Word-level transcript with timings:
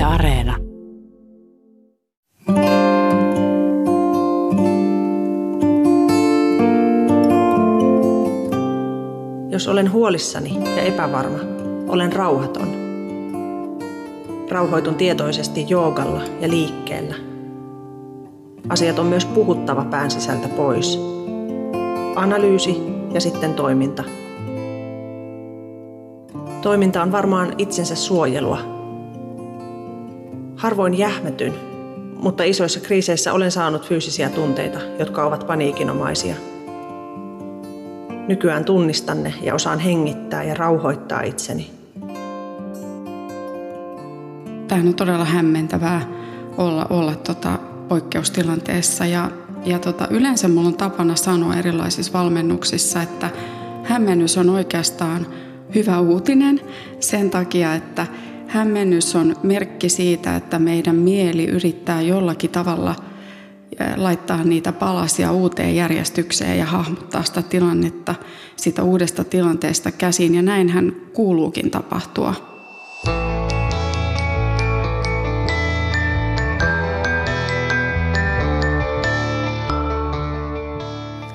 Yle 0.00 0.06
Areena. 0.06 0.56
Jos 9.50 9.68
olen 9.68 9.92
huolissani 9.92 10.58
ja 10.76 10.82
epävarma, 10.82 11.38
olen 11.88 12.12
rauhaton. 12.12 12.68
Rauhoitun 14.50 14.94
tietoisesti 14.94 15.66
joogalla 15.68 16.20
ja 16.40 16.48
liikkeellä. 16.48 17.14
Asiat 18.68 18.98
on 18.98 19.06
myös 19.06 19.24
puhuttava 19.24 19.84
pään 19.84 20.10
sisältä 20.10 20.48
pois. 20.48 21.00
Analyysi 22.16 22.82
ja 23.12 23.20
sitten 23.20 23.54
toiminta. 23.54 24.04
Toiminta 26.62 27.02
on 27.02 27.12
varmaan 27.12 27.52
itsensä 27.58 27.94
suojelua. 27.94 28.79
Harvoin 30.60 30.98
jähmetyn, 30.98 31.54
mutta 32.16 32.42
isoissa 32.42 32.80
kriiseissä 32.80 33.32
olen 33.32 33.50
saanut 33.50 33.88
fyysisiä 33.88 34.28
tunteita, 34.28 34.78
jotka 34.98 35.26
ovat 35.26 35.46
paniikinomaisia– 35.46 36.34
Nykyään 38.30 38.64
tunnistan 38.64 39.22
ne 39.22 39.34
ja 39.42 39.54
osaan 39.54 39.78
hengittää 39.78 40.42
ja 40.42 40.54
rauhoittaa 40.54 41.22
itseni. 41.22 41.70
Tämä 44.68 44.82
on 44.86 44.94
todella 44.94 45.24
hämmentävää 45.24 46.02
olla, 46.58 46.86
olla 46.90 47.14
tota 47.14 47.58
poikkeustilanteessa 47.88 49.06
ja, 49.06 49.30
ja 49.64 49.78
tota, 49.78 50.08
yleensä 50.10 50.48
mulla 50.48 50.68
on 50.68 50.76
tapana 50.76 51.16
sanoa 51.16 51.56
erilaisissa 51.56 52.12
valmennuksissa, 52.12 53.02
että 53.02 53.30
hämmennys 53.84 54.38
on 54.38 54.50
oikeastaan 54.50 55.26
hyvä 55.74 56.00
uutinen 56.00 56.60
sen 57.00 57.30
takia, 57.30 57.74
että 57.74 58.06
hämmennys 58.50 59.16
on 59.16 59.36
merkki 59.42 59.88
siitä, 59.88 60.36
että 60.36 60.58
meidän 60.58 60.96
mieli 60.96 61.44
yrittää 61.44 62.02
jollakin 62.02 62.50
tavalla– 62.50 62.94
laittaa 63.96 64.44
niitä 64.44 64.72
palasia 64.72 65.32
uuteen 65.32 65.76
järjestykseen 65.76 66.58
ja 66.58 66.64
hahmottaa 66.64 67.22
sitä 67.22 67.42
tilannetta 67.42 68.14
sitä 68.56 68.82
uudesta 68.82 69.24
tilanteesta 69.24 69.90
käsin. 69.92 70.34
Ja 70.34 70.42
näinhän 70.42 70.92
kuuluukin 71.12 71.70
tapahtua. 71.70 72.34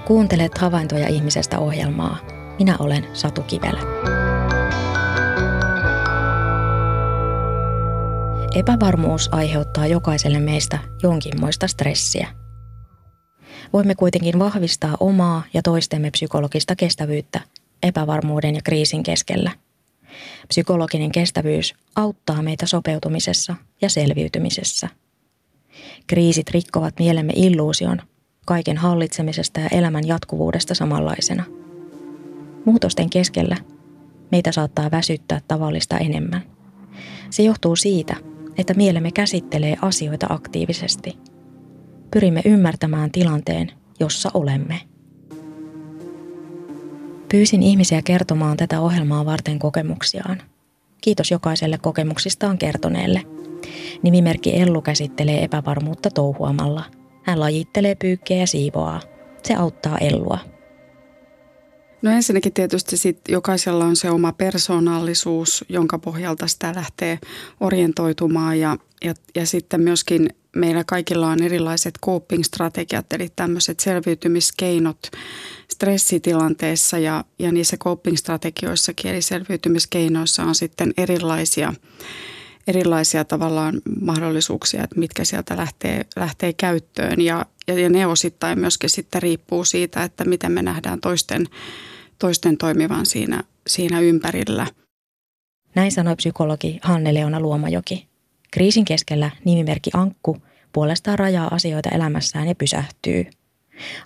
Kuuntelet 0.05 0.57
havaintoja 0.57 1.07
ihmisestä 1.07 1.59
ohjelmaa. 1.59 2.17
Minä 2.59 2.75
olen 2.79 3.07
Satu 3.13 3.41
Kivelä. 3.41 4.24
Epävarmuus 8.55 9.29
aiheuttaa 9.31 9.87
jokaiselle 9.87 10.39
meistä 10.39 10.79
jonkinmoista 11.03 11.67
stressiä. 11.67 12.27
Voimme 13.73 13.95
kuitenkin 13.95 14.39
vahvistaa 14.39 14.97
omaa 14.99 15.43
ja 15.53 15.61
toistemme 15.61 16.11
psykologista 16.11 16.75
kestävyyttä 16.75 17.41
epävarmuuden 17.83 18.55
ja 18.55 18.61
kriisin 18.61 19.03
keskellä. 19.03 19.51
Psykologinen 20.47 21.11
kestävyys 21.11 21.73
auttaa 21.95 22.41
meitä 22.41 22.65
sopeutumisessa 22.65 23.55
ja 23.81 23.89
selviytymisessä. 23.89 24.89
Kriisit 26.07 26.49
rikkovat 26.49 26.93
mielemme 26.99 27.33
illuusion 27.35 28.01
kaiken 28.45 28.77
hallitsemisesta 28.77 29.59
ja 29.59 29.67
elämän 29.71 30.07
jatkuvuudesta 30.07 30.75
samanlaisena. 30.75 31.43
Muutosten 32.65 33.09
keskellä 33.09 33.57
meitä 34.31 34.51
saattaa 34.51 34.91
väsyttää 34.91 35.41
tavallista 35.47 35.97
enemmän. 35.97 36.43
Se 37.29 37.43
johtuu 37.43 37.75
siitä, 37.75 38.15
että 38.57 38.73
mielemme 38.73 39.11
käsittelee 39.11 39.75
asioita 39.81 40.27
aktiivisesti. 40.29 41.17
Pyrimme 42.11 42.41
ymmärtämään 42.45 43.11
tilanteen, 43.11 43.71
jossa 43.99 44.31
olemme. 44.33 44.81
Pyysin 47.31 47.63
ihmisiä 47.63 48.01
kertomaan 48.01 48.57
tätä 48.57 48.81
ohjelmaa 48.81 49.25
varten 49.25 49.59
kokemuksiaan. 49.59 50.41
Kiitos 51.01 51.31
jokaiselle 51.31 51.77
kokemuksistaan 51.77 52.57
kertoneelle. 52.57 53.21
Nimimerkki 54.01 54.61
Ellu 54.61 54.81
käsittelee 54.81 55.43
epävarmuutta 55.43 56.09
touhuamalla. 56.09 56.83
Hän 57.23 57.39
lajittelee 57.39 57.95
pyykkiä 57.95 58.37
ja 58.37 58.47
siivoaa. 58.47 59.01
Se 59.43 59.55
auttaa 59.55 59.97
Ellua. 59.97 60.39
No 62.05 62.11
ensinnäkin 62.11 62.53
tietysti 62.53 62.97
sit 62.97 63.19
jokaisella 63.27 63.85
on 63.85 63.95
se 63.95 64.09
oma 64.09 64.31
persoonallisuus, 64.31 65.65
jonka 65.69 65.99
pohjalta 65.99 66.47
sitä 66.47 66.73
lähtee 66.75 67.19
orientoitumaan 67.59 68.59
ja, 68.59 68.77
ja, 69.03 69.13
ja 69.35 69.45
sitten 69.45 69.81
myöskin 69.81 70.29
meillä 70.55 70.83
kaikilla 70.83 71.27
on 71.27 71.43
erilaiset 71.43 71.93
coping-strategiat, 72.05 73.13
eli 73.13 73.29
tämmöiset 73.35 73.79
selviytymiskeinot 73.79 75.11
stressitilanteessa 75.71 76.97
ja, 76.97 77.23
ja 77.39 77.51
niissä 77.51 77.77
coping-strategioissakin, 77.77 79.11
eli 79.11 79.21
selviytymiskeinoissa 79.21 80.43
on 80.43 80.55
sitten 80.55 80.93
erilaisia, 80.97 81.73
erilaisia 82.67 83.25
tavallaan 83.25 83.81
mahdollisuuksia, 84.01 84.83
että 84.83 84.99
mitkä 84.99 85.23
sieltä 85.23 85.57
lähtee, 85.57 86.05
lähtee 86.15 86.53
käyttöön. 86.53 87.21
Ja, 87.21 87.45
ja, 87.67 87.79
ja 87.79 87.89
ne 87.89 88.07
osittain 88.07 88.59
myöskin 88.59 88.89
sitten 88.89 89.21
riippuu 89.21 89.65
siitä, 89.65 90.03
että 90.03 90.25
miten 90.25 90.51
me 90.51 90.61
nähdään 90.61 91.01
toisten 91.01 91.47
toisten 92.19 92.57
toimivan 92.57 93.05
siinä, 93.05 93.43
siinä 93.67 93.99
ympärillä. 93.99 94.67
Näin 95.75 95.91
sanoi 95.91 96.15
psykologi 96.15 96.79
Hanne-Leona 96.81 97.39
Luomajoki. 97.39 98.07
Kriisin 98.51 98.85
keskellä 98.85 99.31
nimimerkki 99.45 99.89
Ankku 99.93 100.37
puolestaan 100.73 101.19
rajaa 101.19 101.47
asioita 101.55 101.89
elämässään 101.89 102.47
ja 102.47 102.55
pysähtyy. 102.55 103.25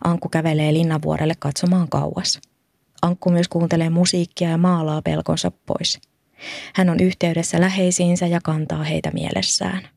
Ankku 0.04 0.30
kävelee 0.30 0.74
Linnanvuorelle 0.74 1.34
katsomaan 1.40 1.90
kauas. 1.90 2.40
Ankku 3.02 3.30
myös 3.30 3.48
kuuntelee 3.48 3.90
musiikkia 3.90 4.50
ja 4.50 4.58
maalaa 4.58 5.02
pelkonsa 5.02 5.52
pois. 5.52 6.00
Hän 6.76 6.90
on 6.90 7.00
yhteydessä 7.00 7.62
läheisiinsä 7.62 8.28
ja 8.28 8.40
kantaa 8.44 8.84
heitä 8.84 9.12
mielessään. 9.12 9.88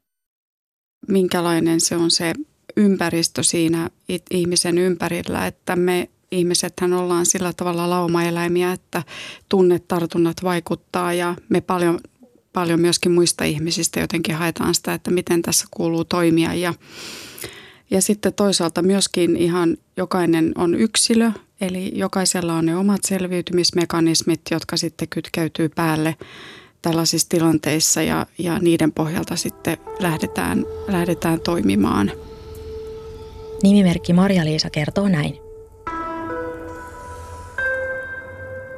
Minkälainen 1.08 1.80
se 1.80 1.96
on 1.96 2.10
se 2.10 2.32
ympäristö 2.76 3.42
siinä 3.42 3.90
ihmisen 4.30 4.78
ympärillä, 4.78 5.46
että 5.46 5.76
me 5.76 6.08
ihmisethän 6.32 6.92
ollaan 6.92 7.26
sillä 7.26 7.52
tavalla 7.52 7.90
laumaeläimiä, 7.90 8.72
että 8.72 9.02
tunnetartunnat 9.48 10.36
vaikuttaa 10.42 11.12
ja 11.12 11.34
me 11.48 11.60
paljon, 11.60 12.00
paljon 12.52 12.80
myöskin 12.80 13.12
muista 13.12 13.44
ihmisistä 13.44 14.00
jotenkin 14.00 14.34
haetaan 14.34 14.74
sitä, 14.74 14.94
että 14.94 15.10
miten 15.10 15.42
tässä 15.42 15.66
kuuluu 15.70 16.04
toimia 16.04 16.54
ja 16.54 16.74
ja 17.92 18.02
sitten 18.02 18.34
toisaalta 18.34 18.82
myöskin 18.82 19.36
ihan 19.36 19.76
jokainen 19.96 20.52
on 20.54 20.74
yksilö, 20.74 21.30
eli 21.60 21.92
jokaisella 21.94 22.54
on 22.54 22.66
ne 22.66 22.76
omat 22.76 23.00
selviytymismekanismit, 23.04 24.40
jotka 24.50 24.76
sitten 24.76 25.08
kytkeytyy 25.08 25.68
päälle 25.68 26.16
tällaisissa 26.82 27.28
tilanteissa 27.28 28.02
ja, 28.02 28.26
ja 28.38 28.58
niiden 28.58 28.92
pohjalta 28.92 29.36
sitten 29.36 29.76
lähdetään, 30.00 30.66
lähdetään 30.88 31.40
toimimaan. 31.40 32.12
Nimimerkki 33.62 34.12
Marja-Liisa 34.12 34.70
kertoo 34.70 35.08
näin. 35.08 35.51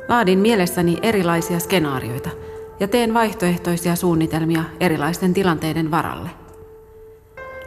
Laadin 0.09 0.39
mielessäni 0.39 0.99
erilaisia 1.03 1.59
skenaarioita 1.59 2.31
ja 2.81 2.89
teen 2.89 3.15
vaihtoehtoisia 3.15 3.97
suunnitelmia 3.97 4.65
erilaisten 4.81 5.35
tilanteiden 5.35 5.91
varalle. 5.91 6.31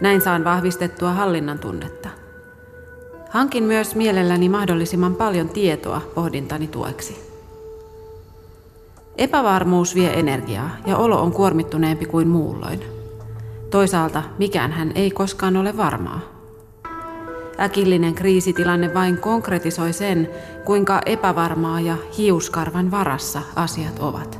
Näin 0.01 0.21
saan 0.21 0.43
vahvistettua 0.43 1.11
hallinnan 1.11 1.59
tunnetta. 1.59 2.09
Hankin 3.29 3.63
myös 3.63 3.95
mielelläni 3.95 4.49
mahdollisimman 4.49 5.15
paljon 5.15 5.49
tietoa 5.49 6.01
pohdintani 6.15 6.67
tueksi. 6.67 7.27
Epävarmuus 9.17 9.95
vie 9.95 10.19
energiaa 10.19 10.69
ja 10.85 10.97
olo 10.97 11.21
on 11.21 11.31
kuormittuneempi 11.31 12.05
kuin 12.05 12.27
muulloin. 12.27 12.83
Toisaalta 13.69 14.23
mikään 14.37 14.71
hän 14.71 14.91
ei 14.95 15.11
koskaan 15.11 15.57
ole 15.57 15.77
varmaa. 15.77 16.36
Äkillinen 17.59 18.15
kriisitilanne 18.15 18.93
vain 18.93 19.17
konkretisoi 19.17 19.93
sen, 19.93 20.29
kuinka 20.65 21.01
epävarmaa 21.05 21.81
ja 21.81 21.97
hiuskarvan 22.17 22.91
varassa 22.91 23.41
asiat 23.55 23.99
ovat. 23.99 24.39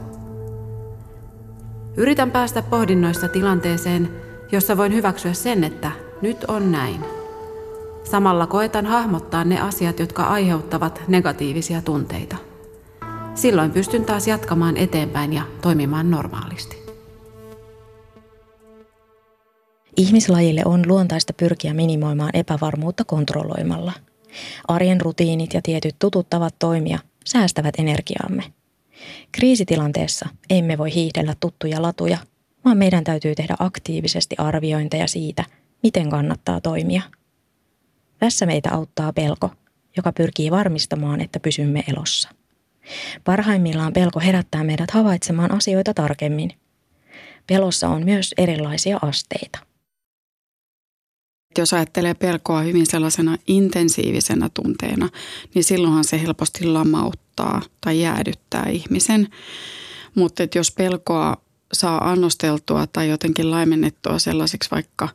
Yritän 1.97 2.31
päästä 2.31 2.61
pohdinnoissa 2.61 3.27
tilanteeseen, 3.27 4.09
jossa 4.51 4.77
voin 4.77 4.93
hyväksyä 4.93 5.33
sen, 5.33 5.63
että 5.63 5.91
nyt 6.21 6.45
on 6.47 6.71
näin. 6.71 7.05
Samalla 8.03 8.47
koetan 8.47 8.85
hahmottaa 8.85 9.43
ne 9.43 9.61
asiat, 9.61 9.99
jotka 9.99 10.23
aiheuttavat 10.23 11.01
negatiivisia 11.07 11.81
tunteita. 11.81 12.35
Silloin 13.35 13.71
pystyn 13.71 14.05
taas 14.05 14.27
jatkamaan 14.27 14.77
eteenpäin 14.77 15.33
ja 15.33 15.41
toimimaan 15.61 16.11
normaalisti. 16.11 16.76
Ihmislajille 19.97 20.61
on 20.65 20.87
luontaista 20.87 21.33
pyrkiä 21.33 21.73
minimoimaan 21.73 22.29
epävarmuutta 22.33 23.03
kontrolloimalla. 23.03 23.93
Arjen 24.67 25.01
rutiinit 25.01 25.53
ja 25.53 25.61
tietyt 25.61 25.95
tutut 25.99 26.29
tavat 26.29 26.55
toimia 26.59 26.99
säästävät 27.25 27.75
energiaamme. 27.77 28.43
Kriisitilanteessa 29.31 30.29
emme 30.49 30.77
voi 30.77 30.93
hiihdellä 30.93 31.35
tuttuja 31.39 31.81
latuja, 31.81 32.17
vaan 32.65 32.77
meidän 32.77 33.03
täytyy 33.03 33.35
tehdä 33.35 33.55
aktiivisesti 33.59 34.35
arviointeja 34.37 35.07
siitä, 35.07 35.45
miten 35.83 36.09
kannattaa 36.09 36.61
toimia. 36.61 37.01
Tässä 38.19 38.45
meitä 38.45 38.71
auttaa 38.71 39.13
pelko, 39.13 39.49
joka 39.97 40.11
pyrkii 40.11 40.51
varmistamaan, 40.51 41.21
että 41.21 41.39
pysymme 41.39 41.83
elossa. 41.87 42.29
Parhaimmillaan 43.23 43.93
pelko 43.93 44.19
herättää 44.19 44.63
meidät 44.63 44.91
havaitsemaan 44.91 45.51
asioita 45.51 45.93
tarkemmin. 45.93 46.51
Pelossa 47.47 47.89
on 47.89 48.05
myös 48.05 48.33
erilaisia 48.37 48.99
asteita. 49.01 49.66
Jos 51.57 51.73
ajattelee 51.73 52.13
pelkoa 52.13 52.61
hyvin 52.61 52.85
sellaisena 52.85 53.37
intensiivisenä 53.47 54.49
tunteena, 54.53 55.09
niin 55.55 55.63
silloinhan 55.63 56.03
se 56.03 56.21
helposti 56.21 56.65
lamauttaa 56.65 57.61
tai 57.81 58.01
jäädyttää 58.01 58.65
ihmisen. 58.69 59.27
Mutta 60.15 60.43
jos 60.55 60.71
pelkoa 60.71 61.37
saa 61.73 62.11
annosteltua 62.11 62.87
tai 62.87 63.09
jotenkin 63.09 63.51
laimennettua 63.51 64.19
sellaiseksi 64.19 64.71
vaikka 64.71 65.09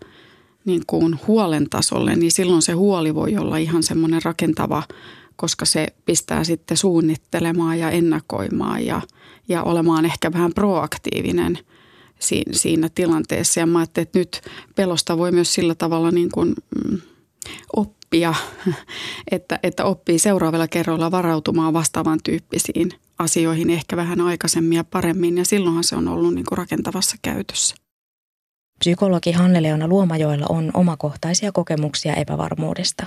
niin 0.64 0.82
kuin 0.86 1.20
huolen 1.26 1.70
tasolle, 1.70 2.16
niin 2.16 2.32
silloin 2.32 2.62
se 2.62 2.72
huoli 2.72 3.14
voi 3.14 3.36
olla 3.36 3.56
ihan 3.56 3.82
semmoinen 3.82 4.22
rakentava, 4.24 4.82
koska 5.36 5.64
se 5.64 5.86
pistää 6.04 6.44
sitten 6.44 6.76
suunnittelemaan 6.76 7.78
ja 7.78 7.90
ennakoimaan 7.90 8.86
ja, 8.86 9.00
ja 9.48 9.62
olemaan 9.62 10.04
ehkä 10.04 10.32
vähän 10.32 10.52
proaktiivinen 10.54 11.58
siinä, 12.22 12.52
siinä 12.52 12.88
tilanteessa. 12.94 13.60
Ja 13.60 13.66
mä 13.66 13.78
ajattelin, 13.78 14.06
että 14.06 14.18
nyt 14.18 14.40
pelosta 14.76 15.18
voi 15.18 15.32
myös 15.32 15.54
sillä 15.54 15.74
tavalla 15.74 16.10
niin 16.10 16.30
kuin, 16.30 16.54
mm, 16.84 17.00
oppia, 17.76 18.34
että, 19.30 19.58
että 19.62 19.84
oppii 19.84 20.18
seuraavalla 20.18 20.68
kerralla 20.68 21.10
varautumaan 21.10 21.72
vastaavan 21.72 22.18
tyyppisiin 22.24 22.90
asioihin 23.18 23.70
ehkä 23.70 23.96
vähän 23.96 24.20
aikaisemmin 24.20 24.76
ja 24.76 24.84
paremmin 24.84 25.38
ja 25.38 25.44
silloinhan 25.44 25.84
se 25.84 25.96
on 25.96 26.08
ollut 26.08 26.34
niin 26.34 26.46
kuin 26.48 26.58
rakentavassa 26.58 27.16
käytössä. 27.22 27.74
Psykologi 28.78 29.32
Hanne-Leona 29.32 29.88
Luomajoella 29.88 30.46
on 30.48 30.70
omakohtaisia 30.74 31.52
kokemuksia 31.52 32.14
epävarmuudesta. 32.14 33.06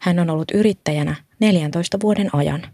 Hän 0.00 0.18
on 0.18 0.30
ollut 0.30 0.50
yrittäjänä 0.54 1.16
14 1.40 1.98
vuoden 2.02 2.30
ajan. 2.32 2.66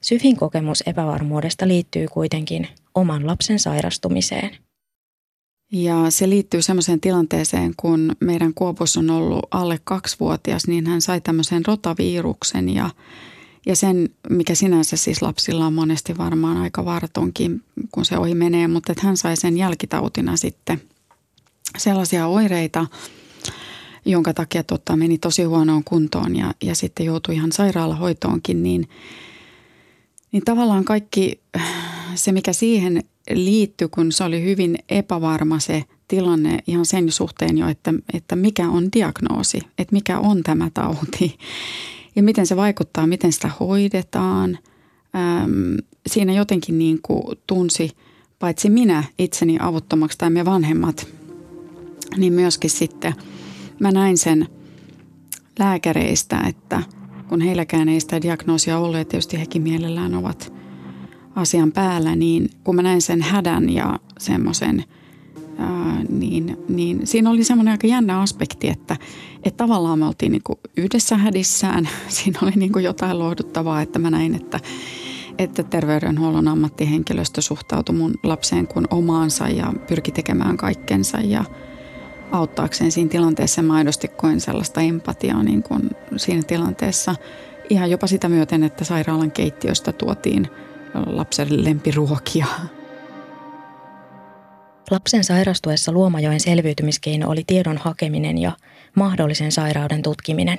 Syvin 0.00 0.36
kokemus 0.36 0.82
epävarmuudesta 0.86 1.68
liittyy 1.68 2.08
kuitenkin 2.08 2.68
oman 2.94 3.26
lapsen 3.26 3.58
sairastumiseen. 3.58 4.56
Ja 5.72 6.10
se 6.10 6.28
liittyy 6.28 6.62
sellaiseen 6.62 7.00
tilanteeseen, 7.00 7.74
kun 7.76 8.16
meidän 8.20 8.54
Kuopus 8.54 8.96
on 8.96 9.10
ollut 9.10 9.46
alle 9.50 9.80
kaksivuotias, 9.84 10.66
niin 10.66 10.86
hän 10.86 11.02
sai 11.02 11.20
tämmöisen 11.20 11.66
rotaviruksen 11.66 12.68
ja 12.68 12.90
ja 13.66 13.76
sen, 13.76 14.08
mikä 14.30 14.54
sinänsä 14.54 14.96
siis 14.96 15.22
lapsilla 15.22 15.66
on 15.66 15.72
monesti 15.72 16.18
varmaan 16.18 16.56
aika 16.56 16.84
vartonkin, 16.84 17.62
kun 17.92 18.04
se 18.04 18.18
ohi 18.18 18.34
menee, 18.34 18.68
mutta 18.68 18.92
että 18.92 19.06
hän 19.06 19.16
sai 19.16 19.36
sen 19.36 19.56
jälkitautina 19.56 20.36
sitten 20.36 20.82
sellaisia 21.78 22.26
oireita, 22.26 22.86
jonka 24.04 24.34
takia 24.34 24.62
totta, 24.62 24.96
meni 24.96 25.18
tosi 25.18 25.44
huonoon 25.44 25.84
kuntoon 25.84 26.36
ja, 26.36 26.54
ja 26.62 26.74
sitten 26.74 27.06
joutui 27.06 27.34
ihan 27.34 27.52
sairaalahoitoonkin, 27.52 28.62
niin, 28.62 28.88
niin 30.32 30.44
tavallaan 30.44 30.84
kaikki 30.84 31.40
se, 32.14 32.32
mikä 32.32 32.52
siihen 32.52 33.02
liittyi, 33.30 33.88
kun 33.88 34.12
se 34.12 34.24
oli 34.24 34.44
hyvin 34.44 34.78
epävarma 34.88 35.58
se 35.58 35.84
tilanne 36.08 36.58
ihan 36.66 36.86
sen 36.86 37.12
suhteen 37.12 37.58
jo, 37.58 37.68
että, 37.68 37.94
että 38.14 38.36
mikä 38.36 38.68
on 38.68 38.88
diagnoosi, 38.92 39.60
että 39.78 39.92
mikä 39.92 40.18
on 40.18 40.42
tämä 40.42 40.70
tauti 40.74 41.38
ja 42.16 42.22
miten 42.22 42.46
se 42.46 42.56
vaikuttaa, 42.56 43.06
miten 43.06 43.32
sitä 43.32 43.50
hoidetaan. 43.60 44.58
Ähm, 45.16 45.74
siinä 46.06 46.32
jotenkin 46.32 46.78
niin 46.78 46.98
kuin 47.02 47.38
tunsi 47.46 47.90
paitsi 48.38 48.70
minä 48.70 49.04
itseni 49.18 49.56
avuttomaksi 49.60 50.18
tai 50.18 50.30
me 50.30 50.44
vanhemmat, 50.44 51.06
niin 52.16 52.32
myöskin 52.32 52.70
sitten 52.70 53.14
mä 53.80 53.92
näin 53.92 54.18
sen 54.18 54.48
lääkäreistä, 55.58 56.40
että 56.48 56.82
kun 57.32 57.40
heilläkään 57.40 57.88
ei 57.88 58.00
sitä 58.00 58.22
diagnoosia 58.22 58.78
ollut 58.78 58.96
ja 58.96 59.04
tietysti 59.04 59.40
hekin 59.40 59.62
mielellään 59.62 60.14
ovat 60.14 60.52
asian 61.34 61.72
päällä, 61.72 62.16
niin 62.16 62.50
kun 62.64 62.76
mä 62.76 62.82
näin 62.82 63.02
sen 63.02 63.22
hädän 63.22 63.70
ja 63.70 63.98
semmoisen– 64.18 64.84
niin, 66.08 66.56
niin 66.68 67.06
siinä 67.06 67.30
oli 67.30 67.44
semmoinen 67.44 67.72
aika 67.72 67.86
jännä 67.86 68.20
aspekti, 68.20 68.68
että, 68.68 68.96
että 69.44 69.56
tavallaan 69.56 69.98
me 69.98 70.06
oltiin 70.06 70.32
niin 70.32 70.42
yhdessä 70.76 71.16
hädissään. 71.16 71.88
Siinä 72.08 72.38
oli 72.42 72.52
niin 72.56 72.72
jotain 72.82 73.18
lohduttavaa, 73.18 73.82
että 73.82 73.98
mä 73.98 74.10
näin, 74.10 74.34
että, 74.34 74.60
että 75.38 75.62
terveydenhuollon 75.62 76.48
ammattihenkilöstö 76.48 77.42
suhtautui 77.42 77.94
mun 77.94 78.14
lapseen 78.22 78.66
kuin 78.66 78.86
omaansa 78.90 79.48
ja 79.48 79.72
pyrki 79.88 80.12
tekemään 80.12 80.56
kaikkensa 80.56 81.18
ja 81.20 81.44
auttaakseen 82.32 82.92
siinä 82.92 83.10
tilanteessa. 83.10 83.62
Mä 83.62 83.74
aidosti 83.74 84.08
koin 84.08 84.40
sellaista 84.40 84.80
empatiaa 84.80 85.42
niin 85.42 85.62
kuin 85.62 85.90
siinä 86.16 86.42
tilanteessa 86.42 87.14
ihan 87.70 87.90
jopa 87.90 88.06
sitä 88.06 88.28
myöten, 88.28 88.64
että 88.64 88.84
sairaalan 88.84 89.30
keittiöstä 89.30 89.92
tuotiin 89.92 90.48
lapsen 91.06 91.64
lempiruokia– 91.64 92.46
Lapsen 94.92 95.24
sairastuessa 95.24 95.92
Luomajoen 95.92 96.40
selviytymiskeino 96.40 97.30
oli 97.30 97.44
tiedon 97.46 97.78
hakeminen 97.78 98.38
ja 98.38 98.52
mahdollisen 98.94 99.52
sairauden 99.52 100.02
tutkiminen. 100.02 100.58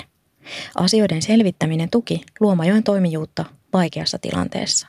Asioiden 0.76 1.22
selvittäminen 1.22 1.90
tuki 1.90 2.22
Luomajoen 2.40 2.84
toimijuutta 2.84 3.46
vaikeassa 3.74 4.20
tilanteessa. 4.20 4.88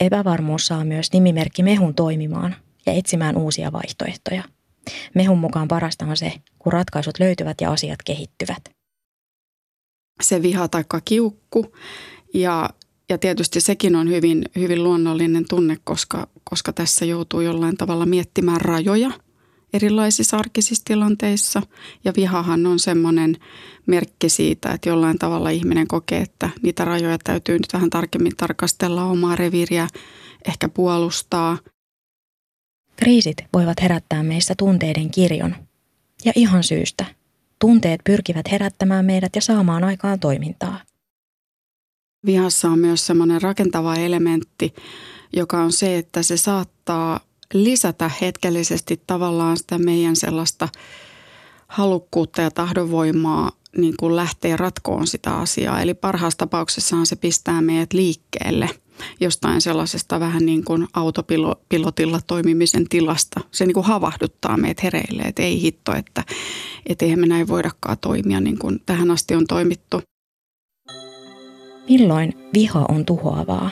Epävarmuus 0.00 0.66
saa 0.66 0.84
myös 0.84 1.12
nimimerkki 1.12 1.62
Mehun 1.62 1.94
toimimaan 1.94 2.56
ja 2.86 2.92
etsimään 2.92 3.36
uusia 3.36 3.72
vaihtoehtoja. 3.72 4.42
Mehun 5.14 5.38
mukaan 5.38 5.68
parasta 5.68 6.04
on 6.04 6.16
se, 6.16 6.32
kun 6.58 6.72
ratkaisut 6.72 7.18
löytyvät 7.18 7.60
ja 7.60 7.72
asiat 7.72 8.02
kehittyvät. 8.04 8.70
Se 10.22 10.42
viha 10.42 10.68
tai 10.68 10.84
kiukku 11.04 11.76
ja 12.34 12.70
ja 13.08 13.18
tietysti 13.18 13.60
sekin 13.60 13.96
on 13.96 14.08
hyvin, 14.08 14.44
hyvin 14.56 14.82
luonnollinen 14.84 15.44
tunne, 15.48 15.76
koska, 15.84 16.28
koska 16.44 16.72
tässä 16.72 17.04
joutuu 17.04 17.40
jollain 17.40 17.76
tavalla 17.76 18.06
miettimään 18.06 18.60
rajoja 18.60 19.10
erilaisissa 19.72 20.36
arkisissa 20.36 20.84
tilanteissa. 20.84 21.62
Ja 22.04 22.12
vihahan 22.16 22.66
on 22.66 22.78
semmoinen 22.78 23.36
merkki 23.86 24.28
siitä, 24.28 24.70
että 24.70 24.88
jollain 24.88 25.18
tavalla 25.18 25.50
ihminen 25.50 25.88
kokee, 25.88 26.20
että 26.20 26.50
niitä 26.62 26.84
rajoja 26.84 27.18
täytyy 27.24 27.58
nyt 27.58 27.72
vähän 27.72 27.90
tarkemmin 27.90 28.36
tarkastella 28.36 29.04
omaa 29.04 29.36
reviiriä, 29.36 29.88
ehkä 30.48 30.68
puolustaa. 30.68 31.58
Kriisit 33.02 33.36
voivat 33.52 33.82
herättää 33.82 34.22
meissä 34.22 34.54
tunteiden 34.58 35.10
kirjon. 35.10 35.56
Ja 36.24 36.32
ihan 36.36 36.64
syystä. 36.64 37.04
Tunteet 37.58 38.00
pyrkivät 38.04 38.50
herättämään 38.50 39.04
meidät 39.04 39.34
ja 39.34 39.42
saamaan 39.42 39.84
aikaan 39.84 40.20
toimintaa– 40.20 40.80
Vihassa 42.26 42.68
on 42.68 42.78
myös 42.78 43.06
semmoinen 43.06 43.42
rakentava 43.42 43.94
elementti, 43.94 44.74
joka 45.32 45.62
on 45.62 45.72
se, 45.72 45.98
että 45.98 46.22
se 46.22 46.36
saattaa 46.36 47.20
lisätä 47.54 48.10
hetkellisesti 48.20 49.02
tavallaan 49.06 49.56
sitä 49.56 49.78
meidän 49.78 50.16
sellaista 50.16 50.68
halukkuutta 51.68 52.42
ja 52.42 52.50
tahdonvoimaa 52.50 53.52
niin 53.76 53.94
kuin 54.00 54.16
lähteä 54.16 54.56
ratkoon 54.56 55.06
sitä 55.06 55.36
asiaa. 55.36 55.80
Eli 55.80 55.94
parhaassa 55.94 56.38
tapauksessahan 56.38 57.06
se 57.06 57.16
pistää 57.16 57.60
meidät 57.60 57.92
liikkeelle 57.92 58.70
jostain 59.20 59.60
sellaisesta 59.60 60.20
vähän 60.20 60.46
niin 60.46 60.64
kuin 60.64 60.86
autopilotilla 60.94 62.20
toimimisen 62.26 62.88
tilasta. 62.88 63.40
Se 63.50 63.66
niin 63.66 63.74
kuin 63.74 63.86
havahduttaa 63.86 64.56
meidät 64.56 64.82
hereille, 64.82 65.22
että 65.22 65.42
ei 65.42 65.62
hitto, 65.62 65.94
että, 65.94 66.24
että 66.86 67.04
eihän 67.04 67.20
me 67.20 67.26
näin 67.26 67.48
voidakaan 67.48 67.98
toimia 68.00 68.40
niin 68.40 68.58
kuin 68.58 68.80
tähän 68.86 69.10
asti 69.10 69.34
on 69.34 69.46
toimittu. 69.46 70.00
Milloin 71.88 72.32
viha 72.54 72.86
on 72.88 73.04
tuhoavaa? 73.04 73.70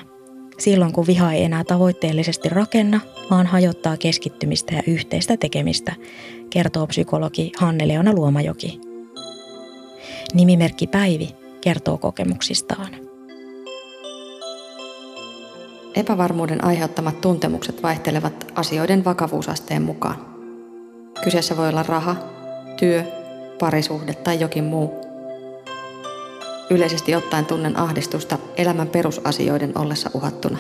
Silloin 0.59 0.93
kun 0.93 1.07
viha 1.07 1.33
ei 1.33 1.45
enää 1.45 1.65
tavoitteellisesti 1.65 2.49
rakenna, 2.49 3.01
vaan 3.31 3.47
hajottaa 3.47 3.97
keskittymistä 3.97 4.75
ja 4.75 4.83
yhteistä 4.87 5.37
tekemistä, 5.37 5.95
kertoo 6.51 6.87
psykologi 6.87 7.53
Hanne-Leona 7.59 8.13
Luomajoki. 8.13 8.81
Nimimerkki 10.35 10.87
Päivi 10.87 11.29
kertoo 11.61 11.99
kokemuksistaan. 11.99 13.10
Epävarmuuden 16.01 16.65
aiheuttamat 16.65 17.21
tuntemukset 17.21 17.83
vaihtelevat 17.83 18.53
asioiden 18.55 19.05
vakavuusasteen 19.05 19.83
mukaan. 19.83 20.17
Kyseessä 21.25 21.57
voi 21.57 21.69
olla 21.69 21.83
raha, 21.83 22.17
työ, 22.77 23.05
parisuhde 23.59 24.15
tai 24.15 24.41
jokin 24.41 24.65
muu– 24.65 24.95
Yleisesti 26.71 27.15
ottaen 27.15 27.47
tunnen 27.47 27.77
ahdistusta 27.77 28.39
elämän 28.57 28.89
perusasioiden 28.89 29.79
ollessa 29.79 30.11
uhattuna. 30.15 30.59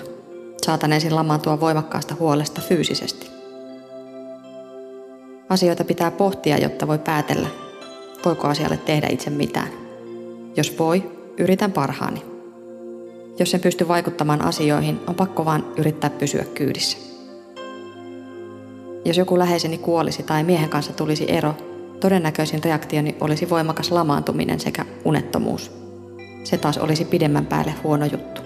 Saatan 0.62 0.92
ensin 0.92 1.16
lamaantua 1.16 1.60
voimakkaasta 1.60 2.14
huolesta 2.18 2.60
fyysisesti. 2.60 3.30
Asioita 5.48 5.84
pitää 5.84 6.10
pohtia, 6.10 6.58
jotta 6.58 6.86
voi 6.86 6.98
päätellä, 6.98 7.48
voiko 8.24 8.48
asialle 8.48 8.76
tehdä 8.76 9.06
itse 9.10 9.30
mitään. 9.30 9.68
Jos 10.56 10.78
voi, 10.78 11.10
yritän 11.38 11.72
parhaani. 11.72 12.29
Jos 13.40 13.54
en 13.54 13.60
pysty 13.60 13.88
vaikuttamaan 13.88 14.42
asioihin, 14.42 15.00
on 15.06 15.14
pakko 15.14 15.44
vaan 15.44 15.72
yrittää 15.76 16.10
pysyä 16.10 16.44
kyydissä. 16.44 16.98
Jos 19.04 19.16
joku 19.16 19.38
läheiseni 19.38 19.78
kuolisi 19.78 20.22
tai 20.22 20.44
miehen 20.44 20.68
kanssa 20.68 20.92
tulisi 20.92 21.24
ero, 21.28 21.54
todennäköisin 22.00 22.64
reaktioni 22.64 23.16
olisi 23.20 23.50
voimakas 23.50 23.90
lamaantuminen 23.90 24.60
sekä 24.60 24.86
unettomuus. 25.04 25.72
Se 26.44 26.58
taas 26.58 26.78
olisi 26.78 27.04
pidemmän 27.04 27.46
päälle 27.46 27.74
huono 27.82 28.06
juttu. 28.06 28.40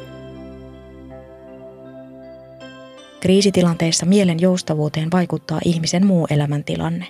Kriisitilanteissa 3.21 4.07
mielen 4.07 4.41
joustavuuteen 4.41 5.11
vaikuttaa 5.13 5.61
ihmisen 5.65 6.07
muu 6.07 6.27
elämäntilanne. 6.31 7.07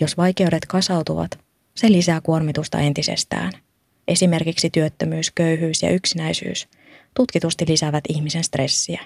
Jos 0.00 0.16
vaikeudet 0.16 0.66
kasautuvat, 0.66 1.38
se 1.74 1.92
lisää 1.92 2.20
kuormitusta 2.20 2.78
entisestään. 2.78 3.52
Esimerkiksi 4.08 4.70
työttömyys, 4.70 5.30
köyhyys 5.30 5.82
ja 5.82 5.90
yksinäisyys 5.90 6.68
tutkitusti 7.14 7.64
lisäävät 7.68 8.04
ihmisen 8.08 8.44
stressiä. 8.44 9.00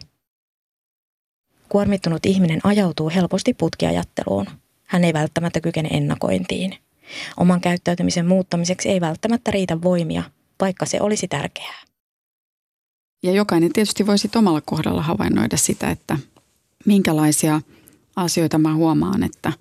Kuormittunut 1.68 2.26
ihminen 2.26 2.60
ajautuu 2.64 3.10
helposti 3.14 3.54
putkiajatteluun. 3.54 4.46
Hän 4.84 5.04
ei 5.04 5.12
välttämättä 5.12 5.60
kykene 5.60 5.88
ennakointiin. 5.92 6.78
Oman 7.36 7.60
käyttäytymisen 7.60 8.26
muuttamiseksi 8.26 8.88
ei 8.88 9.00
välttämättä 9.00 9.50
riitä 9.50 9.82
voimia, 9.82 10.22
vaikka 10.60 10.86
se 10.86 11.00
olisi 11.00 11.28
tärkeää. 11.28 11.82
Ja 13.22 13.32
jokainen 13.32 13.72
tietysti 13.72 14.06
voisi 14.06 14.30
omalla 14.36 14.60
kohdalla 14.60 15.02
havainnoida 15.02 15.56
sitä, 15.56 15.90
että 15.90 16.18
minkälaisia 16.86 17.60
asioita 18.16 18.58
mä 18.58 18.75
huomaan, 18.75 19.22
että 19.22 19.52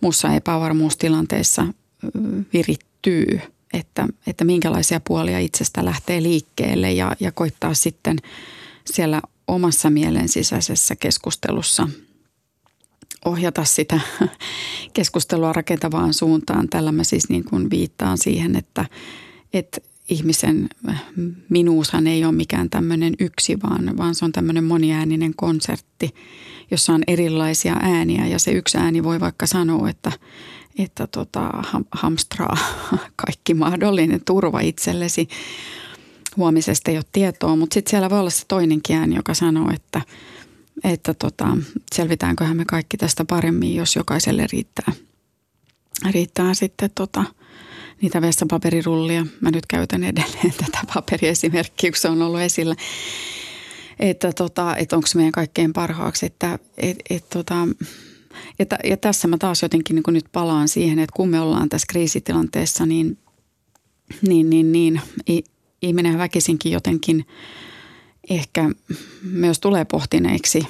muussa 0.00 0.34
epävarmuustilanteessa 0.34 1.66
virittyy, 2.52 3.40
että, 3.74 4.06
että 4.26 4.44
minkälaisia 4.44 5.00
puolia 5.00 5.38
itsestä 5.38 5.84
lähtee 5.84 6.22
liikkeelle 6.22 6.92
ja, 6.92 7.16
ja 7.20 7.32
koittaa 7.32 7.74
sitten 7.74 8.16
siellä 8.84 9.22
omassa 9.48 9.90
mielen 9.90 10.28
sisäisessä 10.28 10.96
keskustelussa 10.96 11.88
ohjata 13.24 13.64
sitä 13.64 14.00
keskustelua 14.94 15.52
rakentavaan 15.52 16.14
suuntaan. 16.14 16.68
Tällä 16.68 16.92
mä 16.92 17.04
siis 17.04 17.28
niin 17.28 17.44
kuin 17.44 17.70
viittaan 17.70 18.18
siihen, 18.18 18.56
että, 18.56 18.84
että 19.52 19.80
ihmisen 20.08 20.68
minuushan 21.48 22.06
ei 22.06 22.24
ole 22.24 22.32
mikään 22.32 22.70
tämmöinen 22.70 23.14
yksi, 23.18 23.58
vaan, 23.62 23.96
vaan 23.96 24.14
se 24.14 24.24
on 24.24 24.32
tämmöinen 24.32 24.64
moniääninen 24.64 25.34
konsertti, 25.36 26.14
jossa 26.70 26.92
on 26.92 27.02
erilaisia 27.06 27.76
ääniä 27.82 28.26
ja 28.26 28.38
se 28.38 28.50
yksi 28.50 28.78
ääni 28.78 29.04
voi 29.04 29.20
vaikka 29.20 29.46
sanoa, 29.46 29.90
että, 29.90 30.12
että 30.78 31.06
tota, 31.06 31.50
hamstraa 31.92 32.56
kaikki 33.26 33.54
mahdollinen 33.54 34.20
turva 34.24 34.60
itsellesi. 34.60 35.28
Huomisesta 36.36 36.90
ei 36.90 36.96
ole 36.96 37.04
tietoa, 37.12 37.56
mutta 37.56 37.74
sitten 37.74 37.90
siellä 37.90 38.10
voi 38.10 38.20
olla 38.20 38.30
se 38.30 38.44
toinenkin 38.48 38.96
ääni, 38.96 39.16
joka 39.16 39.34
sanoo, 39.34 39.70
että, 39.74 40.00
että 40.84 41.14
tota, 41.14 41.56
selvitäänköhän 41.94 42.56
me 42.56 42.64
kaikki 42.64 42.96
tästä 42.96 43.24
paremmin, 43.24 43.74
jos 43.74 43.96
jokaiselle 43.96 44.46
riittää, 44.52 44.92
riittää 46.10 46.54
sitten 46.54 46.90
tota, 46.94 47.24
niitä 48.02 48.20
vessapaperirullia. 48.22 49.26
Mä 49.40 49.50
nyt 49.50 49.66
käytän 49.66 50.04
edelleen 50.04 50.54
tätä 50.64 50.78
paperiesimerkkiä, 50.94 51.90
kun 51.90 51.98
se 52.00 52.08
on 52.08 52.22
ollut 52.22 52.40
esillä. 52.40 52.74
Että, 53.98 54.32
tota, 54.32 54.76
että 54.76 54.96
onko 54.96 55.08
meidän 55.14 55.32
kaikkein 55.32 55.72
parhaaksi. 55.72 56.26
Että, 56.26 56.58
et, 56.76 56.98
et, 57.10 57.28
tota, 57.28 57.54
ja, 58.58 58.66
ja 58.84 58.96
tässä 58.96 59.28
mä 59.28 59.38
taas 59.38 59.62
jotenkin 59.62 59.94
niin 59.94 60.14
nyt 60.14 60.24
palaan 60.32 60.68
siihen, 60.68 60.98
että 60.98 61.16
kun 61.16 61.28
me 61.28 61.40
ollaan 61.40 61.68
tässä 61.68 61.86
kriisitilanteessa, 61.90 62.86
niin, 62.86 63.18
niin, 64.22 64.50
niin, 64.50 64.72
niin 64.72 65.00
ihminen 65.82 66.18
väkisinkin 66.18 66.72
jotenkin 66.72 67.26
ehkä 68.30 68.70
myös 69.22 69.60
tulee 69.60 69.84
pohtineeksi 69.84 70.68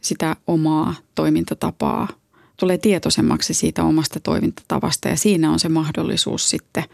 sitä 0.00 0.36
omaa 0.46 0.94
toimintatapaa– 1.14 2.08
tulee 2.56 2.78
tietoisemmaksi 2.78 3.54
siitä 3.54 3.84
omasta 3.84 4.20
toimintatavasta 4.20 5.08
ja 5.08 5.16
siinä 5.16 5.50
on 5.50 5.58
se 5.58 5.68
mahdollisuus 5.68 6.50
sitten, 6.50 6.84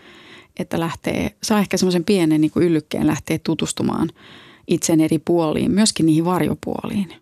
että 0.57 0.81
lähtee, 0.81 1.37
saa 1.43 1.59
ehkä 1.59 1.77
semmoisen 1.77 2.05
pienen 2.05 2.41
niin 2.41 2.51
kuin 2.51 2.67
yllykkeen 2.67 3.07
lähteä 3.07 3.39
tutustumaan 3.39 4.11
itsen 4.69 5.01
eri 5.01 5.19
puoliin, 5.19 5.71
myöskin 5.71 6.07
niihin 6.07 6.25
varjopuoliin. 6.25 7.22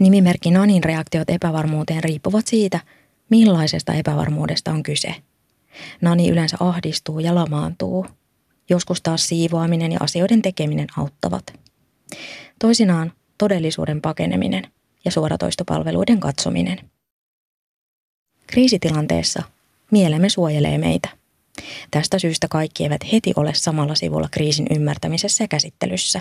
Nimimerkki 0.00 0.50
Nanin 0.50 0.84
reaktiot 0.84 1.30
epävarmuuteen 1.30 2.04
riippuvat 2.04 2.46
siitä, 2.46 2.80
millaisesta 3.30 3.92
epävarmuudesta 3.92 4.70
on 4.70 4.82
kyse. 4.82 5.14
Nani 6.00 6.28
yleensä 6.28 6.56
ahdistuu 6.60 7.18
ja 7.18 7.34
lamaantuu. 7.34 8.06
Joskus 8.70 9.02
taas 9.02 9.28
siivoaminen 9.28 9.92
ja 9.92 9.98
asioiden 10.02 10.42
tekeminen 10.42 10.86
auttavat. 10.96 11.44
Toisinaan 12.58 13.12
todellisuuden 13.38 14.00
pakeneminen– 14.00 14.66
ja 15.04 15.10
suoratoistopalveluiden 15.10 16.20
katsominen. 16.20 16.78
Kriisitilanteessa 18.46 19.42
mielemme 19.90 20.28
suojelee 20.28 20.78
meitä. 20.78 21.08
Tästä 21.90 22.18
syystä 22.18 22.48
kaikki 22.48 22.82
eivät 22.82 23.12
heti 23.12 23.32
ole 23.36 23.52
samalla 23.54 23.94
sivulla 23.94 24.28
kriisin 24.30 24.66
ymmärtämisessä 24.70 25.44
ja 25.44 25.48
käsittelyssä. 25.48 26.20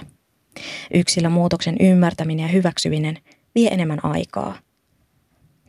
Yksilömuutoksen 0.93 1.75
ymmärtäminen 1.79 2.43
ja 2.43 2.51
hyväksyminen 2.51 3.17
vie 3.55 3.67
enemmän 3.67 4.05
aikaa. 4.05 4.59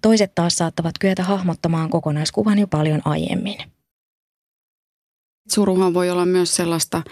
Toiset 0.03 0.35
taas 0.35 0.57
saattavat 0.57 0.99
kyetä 1.01 1.23
hahmottamaan 1.23 1.91
kokonaiskuvan 1.91 2.59
jo 2.59 2.67
paljon 2.67 3.01
aiemmin. 3.05 3.57
Suruhan 5.49 5.95
voi 5.95 6.11
olla 6.11 6.27
myös 6.27 6.57
sellaista 6.57 7.03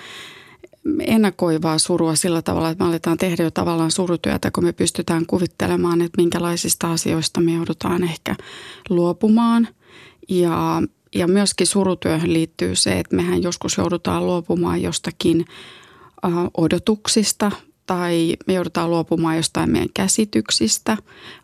ennakoivaa 1.01 1.79
surua 1.79 2.15
sillä 2.15 2.43
tavalla, 2.43 2.71
että 2.71 2.85
me 2.85 2.89
aletaan 2.89 3.19
tehdä 3.19 3.43
jo 3.43 3.51
tavallaan 3.51 3.91
surutyötä, 3.91 4.51
kun 4.51 4.65
me 4.65 4.73
pystytään 4.73 5.27
kuvittelemaan, 5.27 6.03
että 6.03 6.23
minkälaisista 6.23 6.93
asioista 6.93 7.41
me 7.41 7.53
joudutaan 7.53 8.05
ehkä 8.05 8.37
luopumaan. 8.89 9.69
Ja, 10.29 10.83
ja 11.15 11.27
myöskin 11.27 11.67
surutyöhön 11.67 12.33
liittyy 12.33 12.77
se, 12.77 12.99
että 12.99 13.17
mehän 13.17 13.43
joskus 13.43 13.77
joudutaan 13.77 14.27
luopumaan 14.27 14.83
jostakin 14.83 15.45
äh, 16.25 16.33
odotuksista 16.57 17.53
tai 17.89 18.37
me 18.47 18.55
joudutaan 18.55 18.91
luopumaan 18.91 19.37
jostain 19.37 19.71
meidän 19.71 19.89
käsityksistä, 19.95 20.97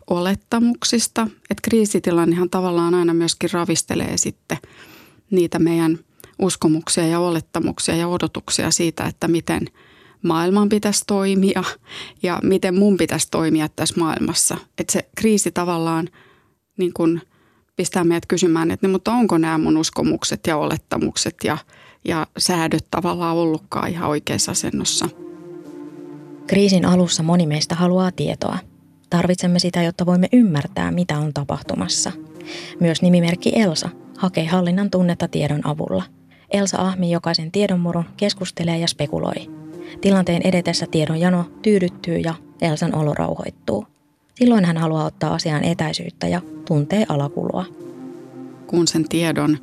olettamuksista. 0.09 1.27
Että 1.49 1.61
kriisitilannehan 1.63 2.49
tavallaan 2.49 2.93
aina 2.93 3.13
myöskin 3.13 3.49
ravistelee 3.53 4.17
sitten 4.17 4.57
niitä 5.31 5.59
meidän– 5.59 5.99
uskomuksia 6.39 7.07
ja 7.07 7.19
olettamuksia 7.19 7.95
ja 7.95 8.07
odotuksia 8.07 8.71
siitä, 8.71 9.03
että 9.03 9.27
miten 9.27 9.67
maailman 10.21 10.69
pitäisi 10.69 11.03
toimia 11.07 11.63
ja 12.23 12.39
miten 12.43 12.79
mun 12.79 12.97
pitäisi 12.97 13.27
toimia 13.31 13.69
tässä 13.69 13.99
maailmassa. 13.99 14.57
Että 14.77 14.93
se 14.93 15.09
kriisi 15.17 15.51
tavallaan 15.51 16.09
niin 16.77 16.93
kuin 16.93 17.21
pistää 17.75 18.03
meidät 18.03 18.25
kysymään, 18.25 18.71
että 18.71 18.87
mutta 18.87 19.11
onko 19.11 19.37
nämä 19.37 19.57
mun 19.57 19.77
uskomukset 19.77 20.47
ja 20.47 20.57
olettamukset 20.57 21.35
ja, 21.43 21.57
ja 22.05 22.27
säädöt 22.37 22.87
tavallaan 22.91 23.35
ollutkaan 23.35 23.89
ihan 23.89 24.09
oikeassa 24.09 24.51
asennossa. 24.51 25.24
Kriisin 26.47 26.85
alussa 26.85 27.23
moni 27.23 27.47
meistä 27.47 27.75
haluaa 27.75 28.11
tietoa. 28.11 28.57
Tarvitsemme 29.09 29.59
sitä, 29.59 29.83
jotta 29.83 30.05
voimme 30.05 30.27
ymmärtää, 30.33 30.91
mitä 30.91 31.17
on 31.17 31.33
tapahtumassa. 31.33 32.11
Myös 32.79 33.01
nimimerkki 33.01 33.51
Elsa 33.55 33.89
hakee 34.17 34.45
hallinnan 34.45 34.91
tunnetta 34.91 35.27
tiedon 35.27 35.67
avulla– 35.67 36.03
Elsa 36.51 36.77
ahmi 36.81 37.11
jokaisen 37.11 37.51
tiedonmurun, 37.51 38.05
keskustelee 38.17 38.77
ja 38.77 38.87
spekuloi. 38.87 39.51
Tilanteen 40.01 40.41
edetessä 40.41 40.85
tiedon 40.91 41.19
jano 41.19 41.45
tyydyttyy 41.61 42.17
ja 42.17 42.33
Elsan 42.61 42.95
olo 42.95 43.13
rauhoittuu. 43.13 43.85
Silloin 44.35 44.65
hän 44.65 44.77
haluaa 44.77 45.05
ottaa 45.05 45.33
asiaan 45.33 45.63
etäisyyttä 45.63 46.27
ja 46.27 46.41
tuntee 46.67 47.05
alakulua. 47.09 47.65
Kun 48.67 48.87
sen 48.87 49.09
tiedon 49.09 49.57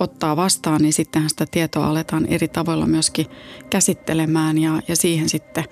ottaa 0.00 0.36
vastaan, 0.36 0.82
niin 0.82 0.92
sittenhän 0.92 1.30
sitä 1.30 1.46
tietoa 1.50 1.86
aletaan 1.86 2.26
eri 2.26 2.48
tavoilla 2.48 2.86
myöskin 2.86 3.26
käsittelemään 3.70 4.58
ja, 4.58 4.82
ja 4.88 4.96
siihen 4.96 5.28
sitten 5.28 5.64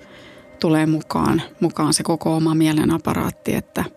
tulee 0.61 0.87
mukaan, 0.87 1.43
mukaan 1.61 1.95
se 1.95 2.03
koko 2.03 2.37
oma 2.37 2.55
mielen 2.55 2.91
aparaatti, 2.91 3.55
että– 3.55 3.85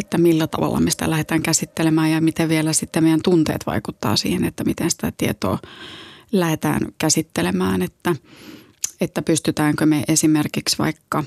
että 0.00 0.18
millä 0.18 0.46
tavalla 0.46 0.80
me 0.80 0.90
sitä 0.90 1.10
lähdetään 1.10 1.42
käsittelemään 1.42 2.10
ja 2.10 2.20
miten 2.20 2.48
vielä 2.48 2.72
sitten 2.72 3.04
meidän 3.04 3.22
tunteet 3.24 3.66
vaikuttaa 3.66 4.16
siihen, 4.16 4.44
että 4.44 4.64
miten 4.64 4.90
sitä 4.90 5.12
tietoa 5.16 5.58
lähdetään 6.32 6.80
käsittelemään, 6.98 7.82
että, 7.82 8.16
että 9.00 9.22
pystytäänkö 9.22 9.86
me 9.86 10.04
esimerkiksi 10.08 10.78
vaikka 10.78 11.24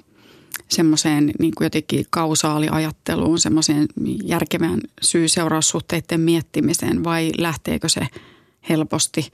semmoiseen 0.70 1.32
niin 1.40 1.56
kuin 1.56 1.66
jotenkin 1.66 2.06
kausaaliajatteluun, 2.10 3.40
semmoiseen 3.40 3.86
järkevään 4.24 4.80
syy-seuraussuhteiden 5.02 6.20
miettimiseen 6.20 7.04
vai 7.04 7.32
lähteekö 7.38 7.90
se 7.90 8.08
helposti 8.70 9.32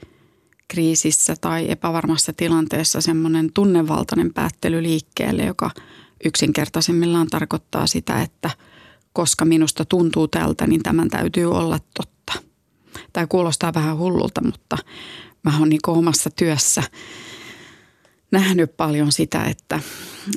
kriisissä 0.68 1.36
tai 1.40 1.70
epävarmassa 1.70 2.32
tilanteessa 2.32 3.00
semmoinen 3.00 3.52
tunnevaltainen 3.54 4.34
päättely 4.34 4.82
liikkeelle, 4.82 5.44
joka 5.44 5.70
yksinkertaisimmillaan 6.24 7.26
tarkoittaa 7.26 7.86
sitä, 7.86 8.22
että– 8.22 8.50
koska 9.18 9.44
minusta 9.44 9.84
tuntuu 9.84 10.28
tältä, 10.28 10.66
niin 10.66 10.82
tämän 10.82 11.08
täytyy 11.08 11.52
olla 11.52 11.78
totta. 11.94 12.32
Tämä 13.12 13.26
kuulostaa 13.26 13.74
vähän 13.74 13.98
hullulta, 13.98 14.44
mutta 14.44 14.78
mä 15.42 15.58
oon 15.58 15.68
niin 15.68 15.80
omassa 15.86 16.30
työssä 16.30 16.82
nähnyt 18.30 18.76
paljon 18.76 19.12
sitä, 19.12 19.44
että, 19.44 19.80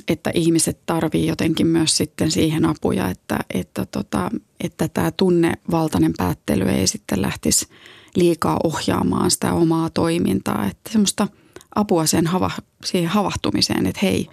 että 0.08 0.32
ihmiset 0.34 0.86
tarvii 0.86 1.28
jotenkin 1.28 1.68
myös 1.68 1.98
sitten 1.98 2.32
siihen 2.32 2.66
apuja, 2.66 3.10
että, 3.10 3.40
että, 3.54 3.86
tota, 3.86 4.30
että 4.60 4.88
tämä 4.88 5.12
tunnevaltainen 5.12 6.14
päättely 6.18 6.70
ei 6.70 6.88
sitten 6.88 7.22
lähtisi 7.22 7.68
liikaa 8.16 8.60
ohjaamaan 8.64 9.32
sitä 9.32 9.54
omaa 9.54 9.90
toimintaa. 9.90 10.66
Että 10.66 10.92
semmoista 10.92 11.28
apua 11.76 12.06
sen 12.06 12.28
hava, 12.28 12.52
siihen 12.86 13.10
havahtumiseen, 13.10 13.86
että 13.88 14.00
hei, 14.04 14.28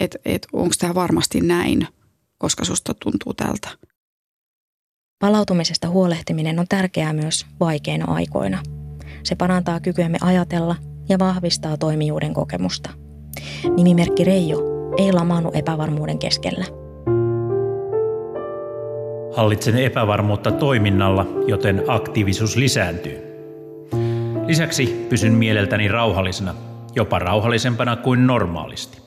että 0.00 0.18
et, 0.24 0.46
onko 0.52 0.74
tämä 0.78 0.94
varmasti 0.94 1.40
näin, 1.40 1.88
koska 2.38 2.64
susta 2.64 2.94
tuntuu 2.94 3.34
tältä. 3.34 3.68
Palautumisesta 5.18 5.88
huolehtiminen 5.88 6.58
on 6.58 6.66
tärkeää 6.68 7.12
myös 7.12 7.46
vaikeina 7.60 8.04
aikoina. 8.14 8.62
Se 9.22 9.34
parantaa 9.34 9.80
kykyämme 9.80 10.18
ajatella 10.20 10.76
ja 11.08 11.18
vahvistaa 11.18 11.76
toimijuuden 11.76 12.34
kokemusta. 12.34 12.90
Nimimerkki 13.76 14.24
Reijo 14.24 14.58
ei 14.98 15.12
lamaannu 15.12 15.50
epävarmuuden 15.54 16.18
keskellä. 16.18 16.85
Hallitsen 19.36 19.78
epävarmuutta 19.78 20.52
toiminnalla, 20.52 21.26
joten 21.46 21.84
aktiivisuus 21.88 22.56
lisääntyy. 22.56 23.18
Lisäksi 24.46 25.06
pysyn 25.08 25.32
mieleltäni 25.32 25.88
rauhallisena, 25.88 26.54
jopa 26.94 27.18
rauhallisempana 27.18 27.96
kuin 27.96 28.26
normaalisti. 28.26 29.02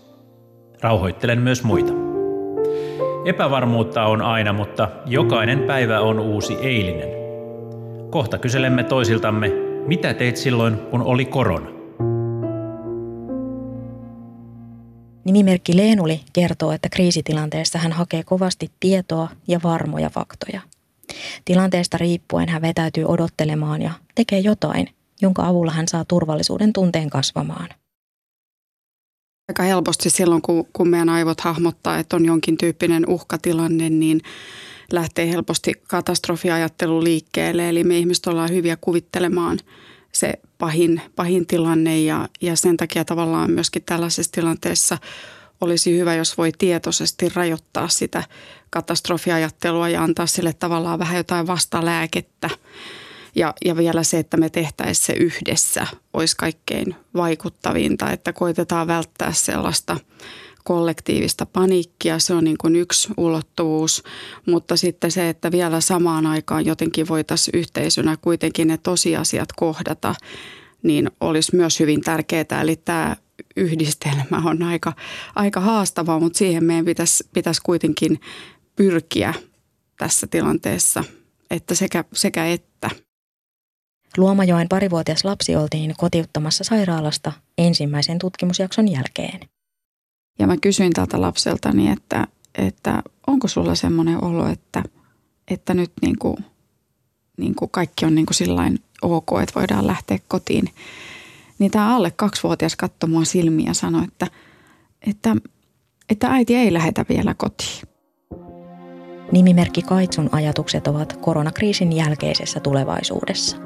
Rauhoittelen 0.81 1.39
myös 1.39 1.63
muita. 1.63 1.93
Epävarmuutta 3.25 4.05
on 4.05 4.21
aina, 4.21 4.53
mutta 4.53 4.89
jokainen 5.05 5.59
päivä 5.59 5.99
on 5.99 6.19
uusi 6.19 6.57
eilinen. 6.61 7.09
Kohta 8.09 8.37
kyselemme 8.37 8.83
toisiltamme, 8.83 9.51
mitä 9.87 10.13
teit 10.13 10.37
silloin, 10.37 10.77
kun 10.77 11.01
oli 11.01 11.25
korona? 11.25 11.78
Nimimerkki 15.31 15.77
Leenuli 15.77 16.21
kertoo, 16.33 16.71
että 16.71 16.89
kriisitilanteessa 16.89 17.79
hän 17.79 17.91
hakee 17.91 18.23
kovasti 18.23 18.71
tietoa 18.79 19.29
ja 19.47 19.59
varmoja 19.63 20.09
faktoja. 20.09 20.61
Tilanteesta 21.45 21.97
riippuen 21.97 22.49
hän 22.49 22.61
vetäytyy 22.61 23.05
odottelemaan 23.05 23.81
ja 23.81 23.91
tekee 24.15 24.39
jotain, 24.39 24.87
jonka 25.21 25.47
avulla 25.47 25.71
hän 25.71 25.87
saa 25.87 26.05
turvallisuuden 26.05 26.73
tunteen 26.73 27.09
kasvamaan. 27.09 27.69
Aika 29.49 29.63
helposti 29.63 30.09
silloin, 30.09 30.41
kun, 30.41 30.67
kun 30.73 30.87
meidän 30.87 31.09
aivot 31.09 31.41
hahmottaa, 31.41 31.97
että 31.97 32.15
on 32.15 32.25
jonkin 32.25 32.57
tyyppinen 32.57 33.09
uhkatilanne, 33.09 33.89
niin 33.89 34.21
lähtee 34.93 35.29
helposti 35.29 35.73
katastrofiajattelu 35.87 37.03
liikkeelle. 37.03 37.69
Eli 37.69 37.83
me 37.83 37.97
ihmiset 37.97 38.27
ollaan 38.27 38.49
hyviä 38.49 38.77
kuvittelemaan 38.81 39.59
se 40.11 40.33
pahin, 40.57 41.01
pahin 41.15 41.45
tilanne 41.47 42.01
ja, 42.01 42.29
ja 42.41 42.55
sen 42.55 42.77
takia 42.77 43.05
tavallaan 43.05 43.51
myöskin 43.51 43.83
tällaisessa 43.83 44.31
tilanteessa 44.31 44.97
olisi 45.61 45.97
hyvä, 45.97 46.15
jos 46.15 46.37
voi 46.37 46.51
tietoisesti 46.57 47.29
rajoittaa 47.29 47.87
sitä 47.87 48.23
katastrofiajattelua 48.69 49.89
ja 49.89 50.03
antaa 50.03 50.27
sille 50.27 50.53
tavallaan 50.53 50.99
vähän 50.99 51.17
jotain 51.17 51.47
vastalääkettä. 51.47 52.49
Ja, 53.35 53.53
ja 53.65 53.77
vielä 53.77 54.03
se, 54.03 54.19
että 54.19 54.37
me 54.37 54.49
tehtäisiin 54.49 55.05
se 55.05 55.13
yhdessä, 55.13 55.87
olisi 56.13 56.35
kaikkein 56.37 56.95
vaikuttavinta, 57.15 58.11
että 58.11 58.33
koitetaan 58.33 58.87
välttää 58.87 59.33
sellaista 59.33 59.97
kollektiivista 60.69 61.45
paniikkia, 61.45 62.19
se 62.19 62.33
on 62.33 62.43
niin 62.43 62.57
kuin 62.57 62.75
yksi 62.75 63.09
ulottuvuus, 63.17 64.03
mutta 64.47 64.77
sitten 64.77 65.11
se, 65.11 65.29
että 65.29 65.51
vielä 65.51 65.81
samaan 65.81 66.25
aikaan 66.25 66.65
jotenkin 66.65 67.07
voitaisiin 67.07 67.59
yhteisönä 67.59 68.17
kuitenkin 68.21 68.67
ne 68.67 68.77
tosiasiat 68.77 69.49
kohdata, 69.55 70.15
niin 70.83 71.11
olisi 71.21 71.55
myös 71.55 71.79
hyvin 71.79 72.01
tärkeää. 72.01 72.61
Eli 72.61 72.75
tämä 72.75 73.15
yhdistelmä 73.55 74.41
on 74.45 74.63
aika, 74.63 74.93
aika 75.35 75.59
haastava, 75.59 76.19
mutta 76.19 76.37
siihen 76.37 76.63
meidän 76.63 76.85
pitäisi, 76.85 77.23
pitäisi 77.33 77.61
kuitenkin 77.61 78.21
pyrkiä 78.75 79.33
tässä 79.97 80.27
tilanteessa, 80.27 81.03
että 81.51 81.75
sekä, 81.75 82.03
sekä 82.13 82.47
että. 82.47 82.89
Luomajoen 84.17 84.69
parivuotias 84.69 85.25
lapsi 85.25 85.55
oltiin 85.55 85.93
kotiuttamassa 85.97 86.63
sairaalasta 86.63 87.31
ensimmäisen 87.57 88.19
tutkimusjakson 88.19 88.91
jälkeen. 88.91 89.39
Ja 90.39 90.47
mä 90.47 90.57
kysyin 90.57 90.93
tältä 90.93 91.21
lapseltani, 91.21 91.91
että, 91.91 92.27
että 92.57 93.03
onko 93.27 93.47
sulla 93.47 93.75
semmoinen 93.75 94.23
olo, 94.23 94.47
että, 94.47 94.83
että 95.47 95.73
nyt 95.73 95.91
niin 96.01 96.19
kuin, 96.19 96.37
niin 97.37 97.55
kuin 97.55 97.71
kaikki 97.71 98.05
on 98.05 98.15
niin 98.15 98.25
kuin 98.25 98.35
sillain 98.35 98.79
ok, 99.01 99.27
että 99.43 99.59
voidaan 99.59 99.87
lähteä 99.87 100.19
kotiin. 100.27 100.69
Niin 101.59 101.71
tämä 101.71 101.95
alle 101.95 102.11
kaksivuotias 102.11 102.75
katsoi 102.75 103.09
mua 103.09 103.25
silmiä 103.25 103.67
ja 103.67 103.73
sanoi, 103.73 104.03
että, 104.03 104.27
että, 105.07 105.35
että 106.09 106.27
äiti 106.27 106.55
ei 106.55 106.73
lähetä 106.73 107.05
vielä 107.09 107.35
kotiin. 107.37 107.81
Nimimerkki 109.31 109.81
Kaitsun 109.81 110.29
ajatukset 110.31 110.87
ovat 110.87 111.13
koronakriisin 111.13 111.93
jälkeisessä 111.93 112.59
tulevaisuudessa. 112.59 113.57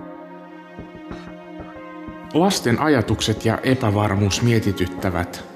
Lasten 2.33 2.79
ajatukset 2.79 3.45
ja 3.45 3.57
epävarmuus 3.57 4.41
mietityttävät. 4.41 5.52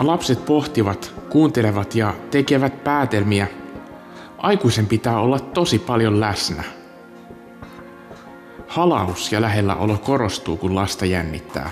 Lapset 0.00 0.46
pohtivat, 0.46 1.14
kuuntelevat 1.30 1.94
ja 1.94 2.14
tekevät 2.30 2.84
päätelmiä. 2.84 3.46
Aikuisen 4.38 4.86
pitää 4.86 5.20
olla 5.20 5.40
tosi 5.40 5.78
paljon 5.78 6.20
läsnä. 6.20 6.64
Halaus 8.68 9.32
ja 9.32 9.40
lähellä 9.40 9.76
olo 9.76 9.98
korostuu, 9.98 10.56
kun 10.56 10.74
lasta 10.74 11.06
jännittää. 11.06 11.70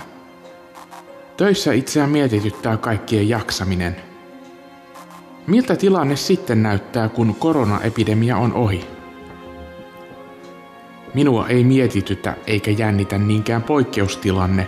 Töissä 1.37 1.73
itseään 1.73 2.09
mietityttää 2.09 2.77
kaikkien 2.77 3.29
jaksaminen. 3.29 3.95
Miltä 5.47 5.75
tilanne 5.75 6.15
sitten 6.15 6.63
näyttää, 6.63 7.09
kun 7.09 7.35
koronaepidemia 7.35 8.37
on 8.37 8.53
ohi? 8.53 8.87
Minua 11.13 11.47
ei 11.47 11.63
mietitytä 11.63 12.35
eikä 12.47 12.71
jännitä 12.71 13.17
niinkään 13.17 13.63
poikkeustilanne, 13.63 14.67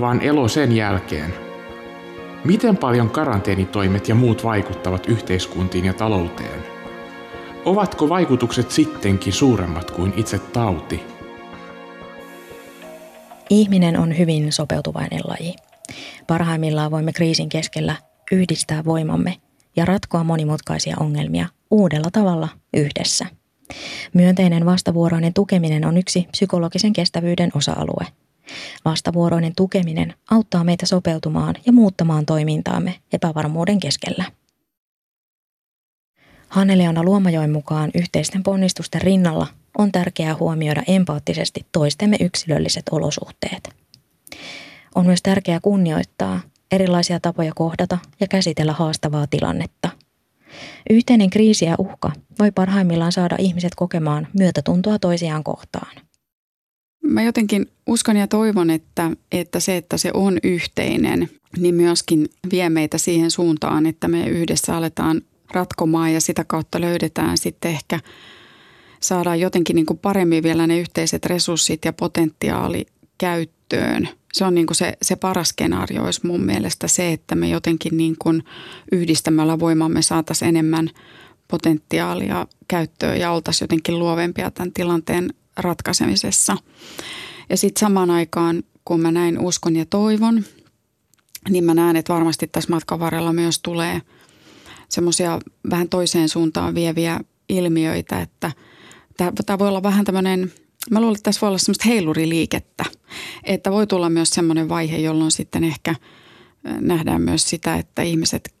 vaan 0.00 0.20
elo 0.20 0.48
sen 0.48 0.76
jälkeen. 0.76 1.47
Miten 2.44 2.76
paljon 2.76 3.10
karanteenitoimet 3.10 4.08
ja 4.08 4.14
muut 4.14 4.44
vaikuttavat 4.44 5.06
yhteiskuntiin 5.06 5.84
ja 5.84 5.94
talouteen? 5.94 6.62
Ovatko 7.64 8.08
vaikutukset 8.08 8.70
sittenkin 8.70 9.32
suuremmat 9.32 9.90
kuin 9.90 10.12
itse 10.16 10.38
tauti? 10.38 11.02
Ihminen 13.50 13.98
on 13.98 14.18
hyvin 14.18 14.52
sopeutuvainen 14.52 15.20
laji. 15.24 15.54
Parhaimmillaan 16.26 16.90
voimme 16.90 17.12
kriisin 17.12 17.48
keskellä 17.48 17.96
yhdistää 18.32 18.84
voimamme 18.84 19.34
ja 19.76 19.84
ratkoa 19.84 20.24
monimutkaisia 20.24 20.96
ongelmia 21.00 21.48
uudella 21.70 22.08
tavalla 22.12 22.48
yhdessä. 22.74 23.26
Myönteinen 24.14 24.66
vastavuoroinen 24.66 25.34
tukeminen 25.34 25.84
on 25.84 25.96
yksi 25.96 26.26
psykologisen 26.30 26.92
kestävyyden 26.92 27.50
osa-alue. 27.54 28.06
Vastavuoroinen 28.84 29.52
tukeminen 29.56 30.14
auttaa 30.30 30.64
meitä 30.64 30.86
sopeutumaan 30.86 31.54
ja 31.66 31.72
muuttamaan 31.72 32.26
toimintaamme 32.26 32.94
epävarmuuden 33.12 33.80
keskellä. 33.80 34.24
Hanneleona 36.48 37.02
Luomajoen 37.02 37.50
mukaan 37.50 37.90
yhteisten 37.94 38.42
ponnistusten 38.42 39.02
rinnalla 39.02 39.46
on 39.78 39.92
tärkeää 39.92 40.36
huomioida 40.40 40.82
empaattisesti 40.86 41.66
toistemme 41.72 42.16
yksilölliset 42.20 42.82
olosuhteet. 42.90 43.68
On 44.94 45.06
myös 45.06 45.22
tärkeää 45.22 45.60
kunnioittaa 45.60 46.40
erilaisia 46.72 47.20
tapoja 47.20 47.52
kohdata 47.54 47.98
ja 48.20 48.26
käsitellä 48.26 48.72
haastavaa 48.72 49.26
tilannetta. 49.26 49.88
Yhteinen 50.90 51.30
kriisi 51.30 51.64
ja 51.64 51.74
uhka 51.78 52.12
voi 52.38 52.50
parhaimmillaan 52.50 53.12
saada 53.12 53.36
ihmiset 53.38 53.74
kokemaan 53.74 54.26
myötätuntoa 54.38 54.98
toisiaan 54.98 55.44
kohtaan. 55.44 56.07
Mä 57.08 57.22
jotenkin 57.22 57.66
uskon 57.86 58.16
ja 58.16 58.26
toivon, 58.26 58.70
että, 58.70 59.10
että 59.32 59.60
se, 59.60 59.76
että 59.76 59.96
se 59.96 60.10
on 60.14 60.38
yhteinen, 60.42 61.30
niin 61.58 61.74
myöskin 61.74 62.28
vie 62.50 62.70
meitä 62.70 62.98
siihen 62.98 63.30
suuntaan, 63.30 63.86
että 63.86 64.08
me 64.08 64.26
yhdessä 64.26 64.76
aletaan 64.76 65.22
ratkomaan 65.50 66.12
ja 66.12 66.20
sitä 66.20 66.44
kautta 66.44 66.80
löydetään 66.80 67.38
sitten 67.38 67.70
ehkä 67.70 68.00
saadaan 69.00 69.40
jotenkin 69.40 69.76
niin 69.76 69.86
kuin 69.86 69.98
paremmin 69.98 70.42
vielä 70.42 70.66
ne 70.66 70.78
yhteiset 70.78 71.26
resurssit 71.26 71.84
ja 71.84 71.92
potentiaali 71.92 72.86
käyttöön. 73.18 74.08
Se 74.32 74.44
on 74.44 74.54
niin 74.54 74.66
kuin 74.66 74.76
se, 74.76 74.96
se 75.02 75.16
paras 75.16 75.48
skenaario 75.48 76.04
olisi 76.04 76.26
mun 76.26 76.44
mielestä 76.44 76.88
se, 76.88 77.12
että 77.12 77.34
me 77.34 77.48
jotenkin 77.48 77.96
niin 77.96 78.16
kuin 78.18 78.42
yhdistämällä 78.92 79.58
voimamme 79.58 80.02
saataisiin 80.02 80.48
enemmän 80.48 80.90
potentiaalia 81.48 82.46
käyttöön 82.68 83.20
ja 83.20 83.32
oltaisiin 83.32 83.64
jotenkin 83.64 83.98
luovempia 83.98 84.50
tämän 84.50 84.72
tilanteen 84.72 85.34
ratkaisemisessa. 85.58 86.56
Ja 87.50 87.56
sitten 87.56 87.80
samaan 87.80 88.10
aikaan, 88.10 88.62
kun 88.84 89.00
mä 89.00 89.10
näin 89.10 89.38
uskon 89.38 89.76
ja 89.76 89.86
toivon, 89.86 90.44
niin 91.48 91.64
mä 91.64 91.74
näen, 91.74 91.96
että 91.96 92.14
varmasti 92.14 92.46
tässä 92.46 92.70
matkan 92.70 93.00
varrella 93.00 93.32
myös 93.32 93.58
tulee 93.58 94.02
semmoisia 94.88 95.40
vähän 95.70 95.88
toiseen 95.88 96.28
suuntaan 96.28 96.74
vieviä 96.74 97.20
ilmiöitä, 97.48 98.20
että 98.20 98.52
tämä 99.46 99.58
voi 99.58 99.68
olla 99.68 99.82
vähän 99.82 100.04
tämmöinen, 100.04 100.52
mä 100.90 101.00
luulen, 101.00 101.16
että 101.16 101.22
tässä 101.22 101.40
voi 101.40 101.48
olla 101.48 101.58
semmoista 101.58 101.88
heiluriliikettä, 101.88 102.84
että 103.44 103.70
voi 103.70 103.86
tulla 103.86 104.10
myös 104.10 104.30
semmoinen 104.30 104.68
vaihe, 104.68 104.96
jolloin 104.96 105.30
sitten 105.30 105.64
ehkä 105.64 105.94
nähdään 106.80 107.22
myös 107.22 107.50
sitä, 107.50 107.74
että 107.74 108.02
ihmiset 108.02 108.54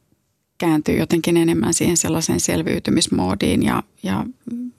kääntyy 0.58 0.98
jotenkin 0.98 1.36
enemmän 1.36 1.74
siihen 1.74 1.96
sellaiseen 1.96 2.40
selviytymismoodiin 2.40 3.62
ja, 3.62 3.82
ja, 4.02 4.26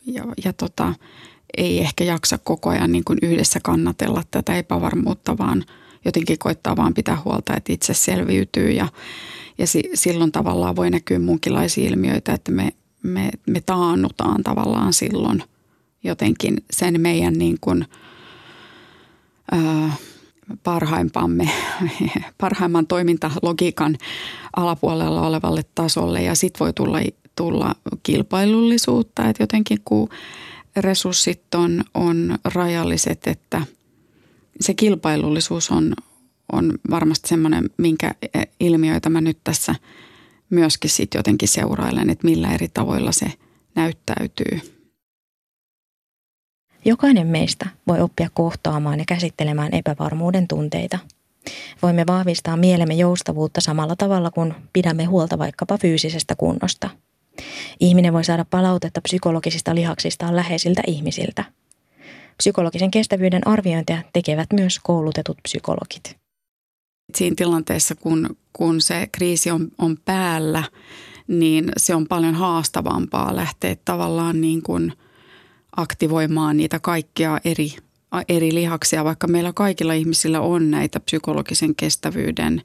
ja, 0.06 0.24
ja 0.46 0.54
tota, 0.54 0.94
ei 1.58 1.80
ehkä 1.80 2.04
jaksa 2.04 2.38
koko 2.38 2.70
ajan 2.70 2.92
niin 2.92 3.04
kuin 3.04 3.20
yhdessä 3.22 3.60
kannatella 3.64 4.24
tätä 4.32 4.58
epävarmuutta, 4.58 5.38
vaan 5.38 5.64
jotenkin 6.06 6.40
koittaa 6.40 6.76
vaan 6.76 6.94
pitää 6.94 7.22
huolta, 7.26 7.58
että 7.58 7.74
itse 7.74 7.94
selviytyy. 7.94 8.72
Ja, 8.72 8.88
ja 9.58 9.68
si, 9.68 9.84
silloin 9.94 10.32
tavallaan 10.32 10.76
voi 10.76 10.90
näkyä 10.90 11.20
muunkinlaisia 11.20 11.90
ilmiöitä, 11.90 12.34
että 12.34 12.52
me, 12.52 12.70
me, 13.04 13.30
me 13.48 13.62
taannutaan 13.62 14.44
tavallaan 14.44 14.94
silloin 14.94 15.44
jotenkin 16.04 16.58
sen 16.72 17.02
meidän 17.02 17.34
niin 17.34 17.58
kuin, 17.62 17.86
ää, 19.52 19.94
parhaimpamme, 20.64 21.50
parhaimman 22.42 22.88
toimintalogiikan 22.88 23.98
alapuolella 24.56 25.28
olevalle 25.28 25.62
tasolle. 25.76 26.24
Ja 26.24 26.36
sitten 26.36 26.60
voi 26.60 26.74
tulla, 26.74 27.00
tulla 27.36 27.76
kilpailullisuutta, 28.04 29.30
että 29.30 29.44
jotenkin 29.44 29.78
kun 29.86 30.10
resurssit 30.82 31.56
on, 31.56 31.84
on 31.94 32.38
rajalliset, 32.54 33.28
että 33.28 33.62
se 34.62 34.74
kilpailullisuus 34.74 35.72
on, 35.72 35.94
on 36.52 36.74
varmasti 36.90 37.30
semmoinen, 37.30 37.70
minkä 37.78 38.16
ilmiöitä 38.60 39.10
mä 39.10 39.22
nyt 39.22 39.38
tässä 39.44 39.76
myöskin 40.50 40.90
sitten 40.90 41.20
jotenkin 41.20 41.48
seurailen, 41.48 42.10
että 42.10 42.28
millä 42.28 42.54
eri 42.54 42.68
tavoilla 42.68 43.12
se 43.12 43.34
näyttäytyy. 43.76 44.60
Jokainen 46.86 47.28
meistä 47.28 47.68
voi 47.88 48.02
oppia 48.02 48.30
kohtaamaan 48.34 49.00
ja 49.00 49.06
käsittelemään 49.08 49.74
epävarmuuden 49.74 50.48
tunteita. 50.48 51.00
Voimme 51.82 52.06
vahvistaa 52.08 52.58
mielemme 52.58 52.94
joustavuutta 52.94 53.62
samalla 53.62 53.96
tavalla 53.96 54.32
kuin 54.32 54.54
pidämme 54.74 55.06
huolta 55.06 55.38
vaikkapa 55.38 55.78
fyysisestä 55.78 56.36
kunnosta. 56.36 56.90
Ihminen 57.80 58.14
voi 58.14 58.24
saada 58.24 58.46
palautetta 58.46 59.02
psykologisista 59.02 59.76
lihaksistaan 59.76 60.36
läheisiltä 60.36 60.82
ihmisiltä. 60.88 61.44
Psykologisen 62.38 62.92
kestävyyden 62.92 63.48
arviointia 63.48 64.04
tekevät 64.14 64.54
myös 64.54 64.80
koulutetut 64.84 65.38
psykologit. 65.44 66.18
Siinä 67.16 67.36
tilanteessa, 67.36 67.96
kun, 67.96 68.38
kun 68.54 68.82
se 68.82 69.08
kriisi 69.12 69.52
on, 69.52 69.68
on 69.78 69.98
päällä, 70.06 70.64
niin 71.28 71.72
se 71.78 71.96
on 71.96 72.08
paljon 72.08 72.36
haastavampaa 72.36 73.36
lähteä 73.36 73.76
tavallaan 73.86 74.42
niin 74.42 74.62
kuin– 74.62 74.94
aktivoimaan 75.78 76.58
niitä 76.58 76.80
kaikkia 76.80 77.40
eri, 77.46 77.76
eri 78.30 78.54
lihaksia, 78.54 79.04
vaikka 79.04 79.28
meillä 79.28 79.54
kaikilla 79.54 79.94
ihmisillä 79.94 80.42
on 80.42 80.72
näitä 80.72 81.00
psykologisen 81.00 81.76
kestävyyden 81.76 82.62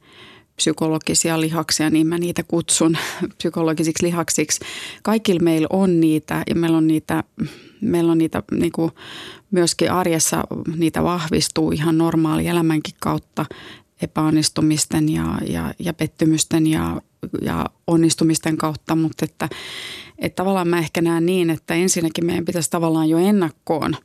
psykologisia 0.56 1.40
lihaksia, 1.40 1.90
niin 1.90 2.06
mä 2.06 2.18
niitä 2.18 2.42
kutsun 2.42 2.96
psykologisiksi 3.38 4.06
lihaksiksi. 4.06 4.60
Kaikilla 5.02 5.40
meillä 5.40 5.66
on 5.70 6.00
niitä 6.00 6.42
ja 6.48 6.54
meillä 6.54 6.78
on 6.78 6.86
niitä, 6.86 7.24
meillä 7.80 8.12
on 8.12 8.18
niitä 8.18 8.42
niin 8.50 8.72
kuin 8.72 8.90
myöskin 9.50 9.92
arjessa 9.92 10.44
niitä 10.76 11.02
vahvistuu 11.02 11.70
ihan 11.70 11.98
normaali 11.98 12.46
elämänkin 12.46 12.94
kautta 13.00 13.46
epäonnistumisten 14.02 15.08
ja, 15.08 15.38
ja, 15.48 15.74
ja 15.78 15.94
pettymysten 15.94 16.66
ja, 16.66 17.00
ja 17.42 17.66
onnistumisten 17.86 18.56
kautta, 18.56 18.96
mutta 18.96 19.24
että 19.24 19.48
että 20.18 20.36
tavallaan 20.36 20.68
mä 20.68 20.78
ehkä 20.78 21.00
näen 21.00 21.26
niin, 21.26 21.50
että 21.50 21.74
ensinnäkin 21.74 22.26
meidän 22.26 22.44
pitäisi 22.44 22.70
tavallaan 22.70 23.08
jo 23.08 23.18
ennakkoon 23.18 23.96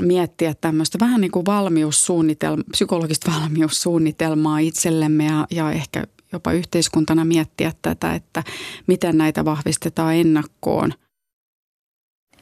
miettiä 0.00 0.54
tämmöistä 0.60 0.98
vähän 1.00 1.20
niin 1.20 1.30
kuin 1.30 1.46
valmiussuunnitelmaa, 1.46 2.64
psykologista 2.70 3.32
valmiussuunnitelmaa 3.32 4.58
itsellemme 4.58 5.24
ja, 5.24 5.46
ja 5.50 5.70
ehkä 5.70 6.04
jopa 6.32 6.52
yhteiskuntana 6.52 7.24
miettiä 7.24 7.72
tätä, 7.82 8.14
että 8.14 8.44
miten 8.86 9.18
näitä 9.18 9.44
vahvistetaan 9.44 10.14
ennakkoon. 10.14 10.92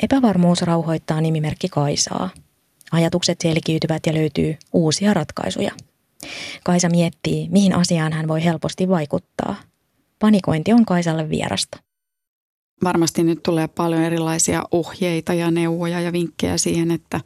Epävarmuus 0.03 0.63
rauhoittaa 0.63 1.21
nimimerkki 1.21 1.69
Kaisaa. 1.69 2.31
Ajatukset 2.93 3.41
selkiytyvät 3.41 4.07
ja 4.07 4.15
löytyy 4.15 4.57
uusia 4.73 5.15
ratkaisuja. 5.15 5.73
Kaisa 6.65 6.89
miettii, 6.89 7.49
mihin 7.49 7.75
asiaan 7.75 8.13
hän 8.13 8.29
voi 8.29 8.45
helposti 8.45 8.89
vaikuttaa. 8.89 9.57
Panikointi 10.19 10.73
on 10.73 10.85
Kaisalle 10.85 11.31
vierasta 11.31 11.79
varmasti 12.85 13.23
nyt 13.23 13.43
tulee 13.43 13.69
paljon 13.69 14.03
erilaisia 14.03 14.63
ohjeita 14.71 15.35
ja 15.35 15.51
neuvoja 15.51 16.01
ja 16.01 16.13
vinkkejä 16.13 16.59
siihen, 16.59 16.91
että 16.91 17.21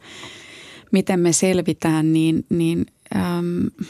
miten 0.91 1.19
me 1.19 1.33
selvitään, 1.33 2.13
niin, 2.13 2.45
niin 2.49 2.85
äm, 3.15 3.85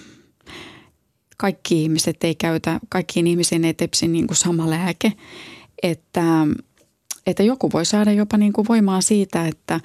kaikki 1.37 1.83
ihmiset 1.83 2.23
ei 2.23 2.35
käytä, 2.35 2.79
kaikkiin 2.89 3.27
ihmisiin 3.27 3.65
ei 3.65 3.73
tepsi 3.73 4.07
niin 4.07 4.27
kuin 4.27 4.37
sama 4.37 4.69
lääke. 4.69 5.13
Että, 5.83 6.47
että 7.27 7.43
joku 7.43 7.71
voi 7.73 7.85
saada 7.85 8.11
jopa 8.11 8.37
niin 8.37 8.53
kuin 8.53 8.67
voimaa 8.67 9.01
siitä, 9.01 9.47
että 9.47 9.79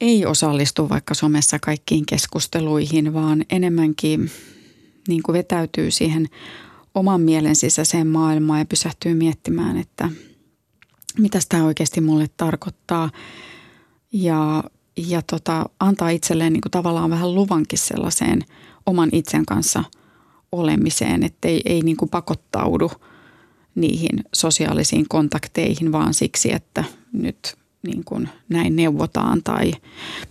ei 0.00 0.26
osallistu 0.26 0.88
vaikka 0.88 1.14
somessa 1.14 1.58
kaikkiin 1.58 2.06
keskusteluihin, 2.06 3.14
vaan 3.14 3.44
enemmänkin 3.50 4.30
niin 5.08 5.22
kuin 5.22 5.32
vetäytyy 5.32 5.90
siihen 5.90 6.26
oman 6.94 7.20
mielen 7.20 7.56
sisäiseen 7.56 8.06
maailmaan 8.06 8.58
ja 8.58 8.64
pysähtyy 8.64 9.14
miettimään, 9.14 9.76
että– 9.76 10.10
mitä 11.18 11.38
tämä 11.48 11.64
oikeasti 11.64 12.00
mulle 12.00 12.26
tarkoittaa. 12.36 13.10
Ja, 14.12 14.64
ja 14.96 15.22
tota, 15.22 15.68
antaa 15.80 16.08
itselleen 16.10 16.52
niin 16.52 16.60
kuin 16.60 16.70
tavallaan 16.70 17.10
vähän 17.10 17.34
luvankin 17.34 17.78
sellaiseen 17.78 18.44
oman 18.86 19.08
itsen 19.12 19.46
kanssa 19.46 19.84
olemiseen, 20.52 21.22
että 21.22 21.48
ei, 21.48 21.62
ei 21.64 21.80
niin 21.80 21.96
kuin 21.96 22.08
pakottaudu 22.08 22.90
niihin 23.74 24.24
sosiaalisiin 24.34 25.08
kontakteihin 25.08 25.92
vaan 25.92 26.14
siksi, 26.14 26.52
että 26.52 26.84
nyt 27.12 27.56
niin 27.82 28.04
kuin 28.04 28.28
näin 28.48 28.76
neuvotaan. 28.76 29.42
Tai 29.42 29.72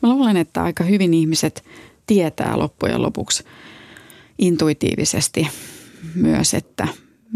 mä 0.01 0.09
luulen, 0.09 0.37
että 0.37 0.63
aika 0.63 0.83
hyvin 0.83 1.13
ihmiset 1.13 1.63
tietää 2.07 2.59
loppujen 2.59 3.01
lopuksi 3.01 3.43
intuitiivisesti 4.39 5.47
myös, 6.15 6.53
että 6.53 6.87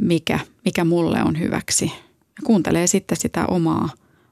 mikä, 0.01 0.39
mikä 0.65 0.83
mulle 0.85 1.23
on 1.23 1.39
hyväksi– 1.39 1.91
kuuntelee 2.43 2.87
sitten 2.87 3.17
sitä 3.17 3.45
omaa, 3.45 3.89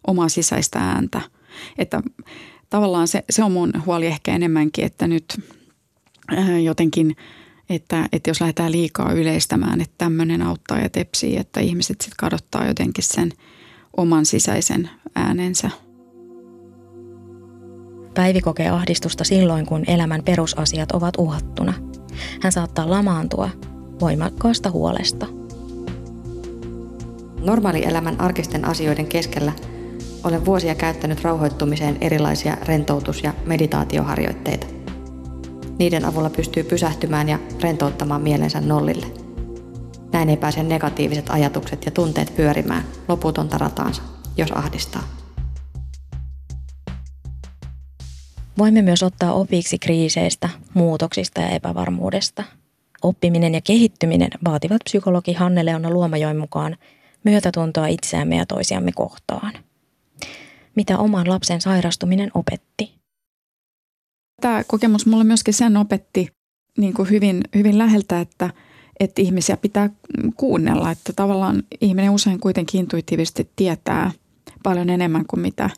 omaa 0.08 0.30
sisäistä 0.30 0.80
ääntä. 0.80 1.22
Että 1.78 2.02
tavallaan 2.70 3.08
se, 3.08 3.24
se 3.30 3.44
on 3.44 3.52
mun 3.52 3.74
huoli 3.86 4.06
ehkä 4.06 4.36
enemmänkin, 4.36 4.86
että 4.86 5.08
nyt 5.08 5.42
äh, 6.38 6.64
jotenkin, 6.64 7.16
että, 7.70 8.10
että 8.12 8.30
jos 8.30 8.42
lähdetään 8.42 8.72
liikaa 8.72 9.12
yleistämään, 9.12 9.82
että 9.82 9.96
tämmöinen 9.98 10.42
auttaa 10.42 10.80
ja 10.80 10.90
tepsii, 10.90 11.38
että 11.38 11.60
ihmiset 11.60 12.02
sitten 12.02 12.18
kadottaa 12.18 12.68
jotenkin 12.68 13.04
sen 13.04 13.32
oman 13.98 14.26
sisäisen 14.26 14.90
äänensä. 15.16 15.70
Päivi 18.14 18.42
kokee 18.42 18.70
ahdistusta 18.70 19.24
silloin, 19.24 19.66
kun 19.66 19.84
elämän 19.88 20.24
perusasiat 20.24 20.92
ovat 20.92 21.14
uhattuna. 21.18 21.74
Hän 22.42 22.52
saattaa 22.52 22.90
lamaantua 22.90 23.50
voimakkaasta 24.00 24.72
huolesta– 24.72 25.28
Normaalielämän 27.44 28.22
arkisten 28.22 28.66
asioiden 28.66 29.08
keskellä 29.08 29.52
olen 30.24 30.46
vuosia 30.46 30.76
käyttänyt 30.76 31.24
rauhoittumiseen 31.24 31.98
erilaisia 32.02 32.58
rentoutus- 32.66 33.24
ja 33.24 33.34
meditaatioharjoitteita. 33.46 34.68
Niiden 35.80 36.06
avulla 36.06 36.30
pystyy 36.30 36.64
pysähtymään 36.64 37.30
ja 37.30 37.40
rentouttamaan 37.62 38.22
mielensä 38.22 38.62
nollille. 38.62 39.06
Näin 40.12 40.30
ei 40.30 40.38
pääse 40.38 40.64
negatiiviset 40.64 41.30
ajatukset 41.30 41.86
ja 41.86 41.92
tunteet 41.92 42.36
pyörimään 42.36 42.84
loputonta 43.08 43.58
rataansa, 43.58 44.02
jos 44.38 44.52
ahdistaa. 44.52 45.04
Voimme 48.58 48.82
myös 48.82 49.04
ottaa 49.04 49.34
opiksi 49.34 49.80
kriiseistä, 49.80 50.50
muutoksista 50.74 51.42
ja 51.42 51.50
epävarmuudesta. 51.50 52.44
Oppiminen 53.02 53.54
ja 53.54 53.62
kehittyminen 53.62 54.30
vaativat 54.46 54.82
psykologi 54.84 55.34
Hanne-Leona 55.34 55.90
Luomajoen 55.90 56.38
mukaan 56.38 56.78
myötätuntoa 57.24 57.88
itseämme 57.88 58.36
ja 58.36 58.46
toisiamme 58.46 58.92
kohtaan. 58.92 59.54
Mitä 60.76 60.98
oman 60.98 61.30
lapsen 61.30 61.62
sairastuminen 61.62 62.32
opetti? 62.34 62.94
Tämä 64.42 64.64
kokemus 64.68 65.06
mulle 65.06 65.24
myöskin 65.24 65.54
sen 65.54 65.78
opetti 65.78 66.28
niin 66.78 66.94
kuin 66.94 67.10
hyvin, 67.10 67.42
hyvin 67.56 67.78
läheltä, 67.78 68.20
että, 68.20 68.50
että 69.00 69.22
ihmisiä 69.22 69.58
pitää 69.58 69.90
kuunnella. 70.36 70.92
Että 70.92 71.14
tavallaan 71.14 71.64
ihminen 71.82 72.12
usein 72.12 72.40
kuitenkin 72.40 72.80
intuitiivisesti 72.80 73.50
tietää 73.56 74.12
paljon 74.64 74.90
enemmän 74.90 75.26
kuin 75.26 75.40
mitä 75.40 75.70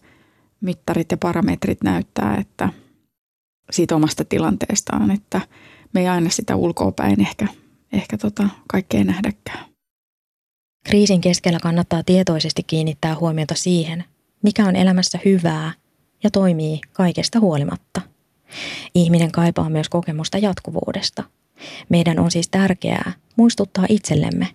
mittarit 0.62 1.12
ja 1.12 1.17
parametrit 1.17 1.84
näyttää, 1.84 2.38
että 2.38 2.69
siitä 3.71 3.95
omasta 3.95 4.25
tilanteestaan, 4.25 5.12
että 5.12 5.41
me 5.93 6.01
ei 6.01 6.08
aina 6.08 6.30
sitä 6.30 6.56
ulkoapäin 6.56 7.21
ehkä, 7.21 7.47
ehkä 7.93 8.17
tota 8.17 8.49
kaikkea 8.67 9.04
nähdäkään. 9.04 9.70
Kriisin 10.83 11.21
keskellä 11.21 11.59
kannattaa 11.59 12.03
tietoisesti 12.03 12.63
kiinnittää 12.63 13.15
huomiota 13.19 13.55
siihen, 13.55 14.03
mikä 14.43 14.65
on 14.65 14.75
elämässä 14.75 15.19
hyvää 15.25 15.71
ja 16.23 16.31
toimii 16.31 16.79
kaikesta 16.93 17.39
huolimatta. 17.39 18.01
Ihminen 18.95 19.31
kaipaa 19.31 19.69
myös 19.69 19.89
kokemusta 19.89 20.37
jatkuvuudesta. 20.37 21.23
Meidän 21.89 22.19
on 22.19 22.31
siis 22.31 22.49
tärkeää 22.49 23.13
muistuttaa 23.35 23.85
itsellemme 23.89 24.47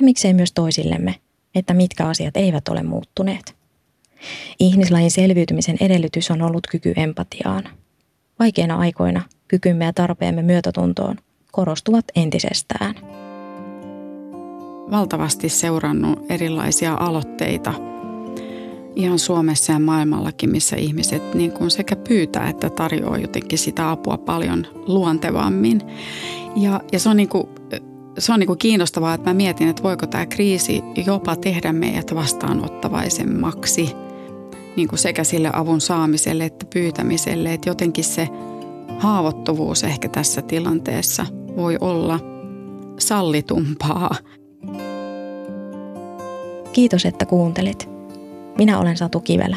ja 0.00 0.04
miksei 0.04 0.34
myös 0.34 0.52
toisillemme, 0.52 1.14
että 1.54 1.74
mitkä 1.74 2.06
asiat 2.06 2.36
eivät 2.36 2.68
ole 2.68 2.82
muuttuneet. 2.82 3.56
Ihmislajin 4.60 5.10
selviytymisen 5.10 5.76
edellytys 5.80 6.30
on 6.30 6.42
ollut 6.42 6.66
kyky 6.66 6.92
empatiaan. 6.96 7.64
Vaikeina 8.38 8.76
aikoina 8.76 9.22
kykymme 9.48 9.84
ja 9.84 9.92
tarpeemme 9.92 10.42
myötätuntoon 10.42 11.16
korostuvat 11.52 12.04
entisestään. 12.16 13.21
Valtavasti 14.90 15.48
seurannut 15.48 16.18
erilaisia 16.28 16.94
aloitteita 16.94 17.74
ihan 18.96 19.18
Suomessa 19.18 19.72
ja 19.72 19.78
maailmallakin, 19.78 20.50
missä 20.50 20.76
ihmiset 20.76 21.34
niin 21.34 21.52
kuin 21.52 21.70
sekä 21.70 21.96
pyytää 21.96 22.48
että 22.48 22.70
tarjoaa 22.70 23.18
jotenkin 23.18 23.58
sitä 23.58 23.90
apua 23.90 24.18
paljon 24.18 24.66
luontevammin. 24.86 25.80
Ja, 26.56 26.80
ja 26.92 26.98
se 26.98 27.08
on, 27.08 27.16
niin 27.16 27.28
kuin, 27.28 27.44
se 28.18 28.32
on 28.32 28.40
niin 28.40 28.46
kuin 28.46 28.58
kiinnostavaa, 28.58 29.14
että 29.14 29.30
mä 29.30 29.34
mietin, 29.34 29.68
että 29.68 29.82
voiko 29.82 30.06
tämä 30.06 30.26
kriisi 30.26 30.82
jopa 31.06 31.36
tehdä 31.36 31.72
meidät 31.72 32.14
vastaanottavaisemmaksi 32.14 33.92
niin 34.76 34.88
kuin 34.88 34.98
sekä 34.98 35.24
sille 35.24 35.50
avun 35.52 35.80
saamiselle 35.80 36.44
että 36.44 36.66
pyytämiselle. 36.74 37.54
Että 37.54 37.70
jotenkin 37.70 38.04
se 38.04 38.28
haavoittuvuus 38.98 39.84
ehkä 39.84 40.08
tässä 40.08 40.42
tilanteessa 40.42 41.26
voi 41.56 41.76
olla 41.80 42.20
sallitumpaa. 42.98 44.14
Kiitos, 46.72 47.06
että 47.06 47.26
kuuntelit. 47.26 47.88
Minä 48.58 48.78
olen 48.78 48.96
Satu 48.96 49.20
Kivelä. 49.20 49.56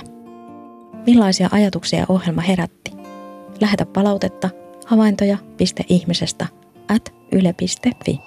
Millaisia 1.08 1.50
ajatuksia 1.52 2.06
ohjelma 2.10 2.42
herätti? 2.42 2.92
Lähetä 3.62 3.86
palautetta 3.86 4.50
havaintoja.ihmisestä 4.86 6.48
at 6.90 7.14
yle.fi. 7.32 8.20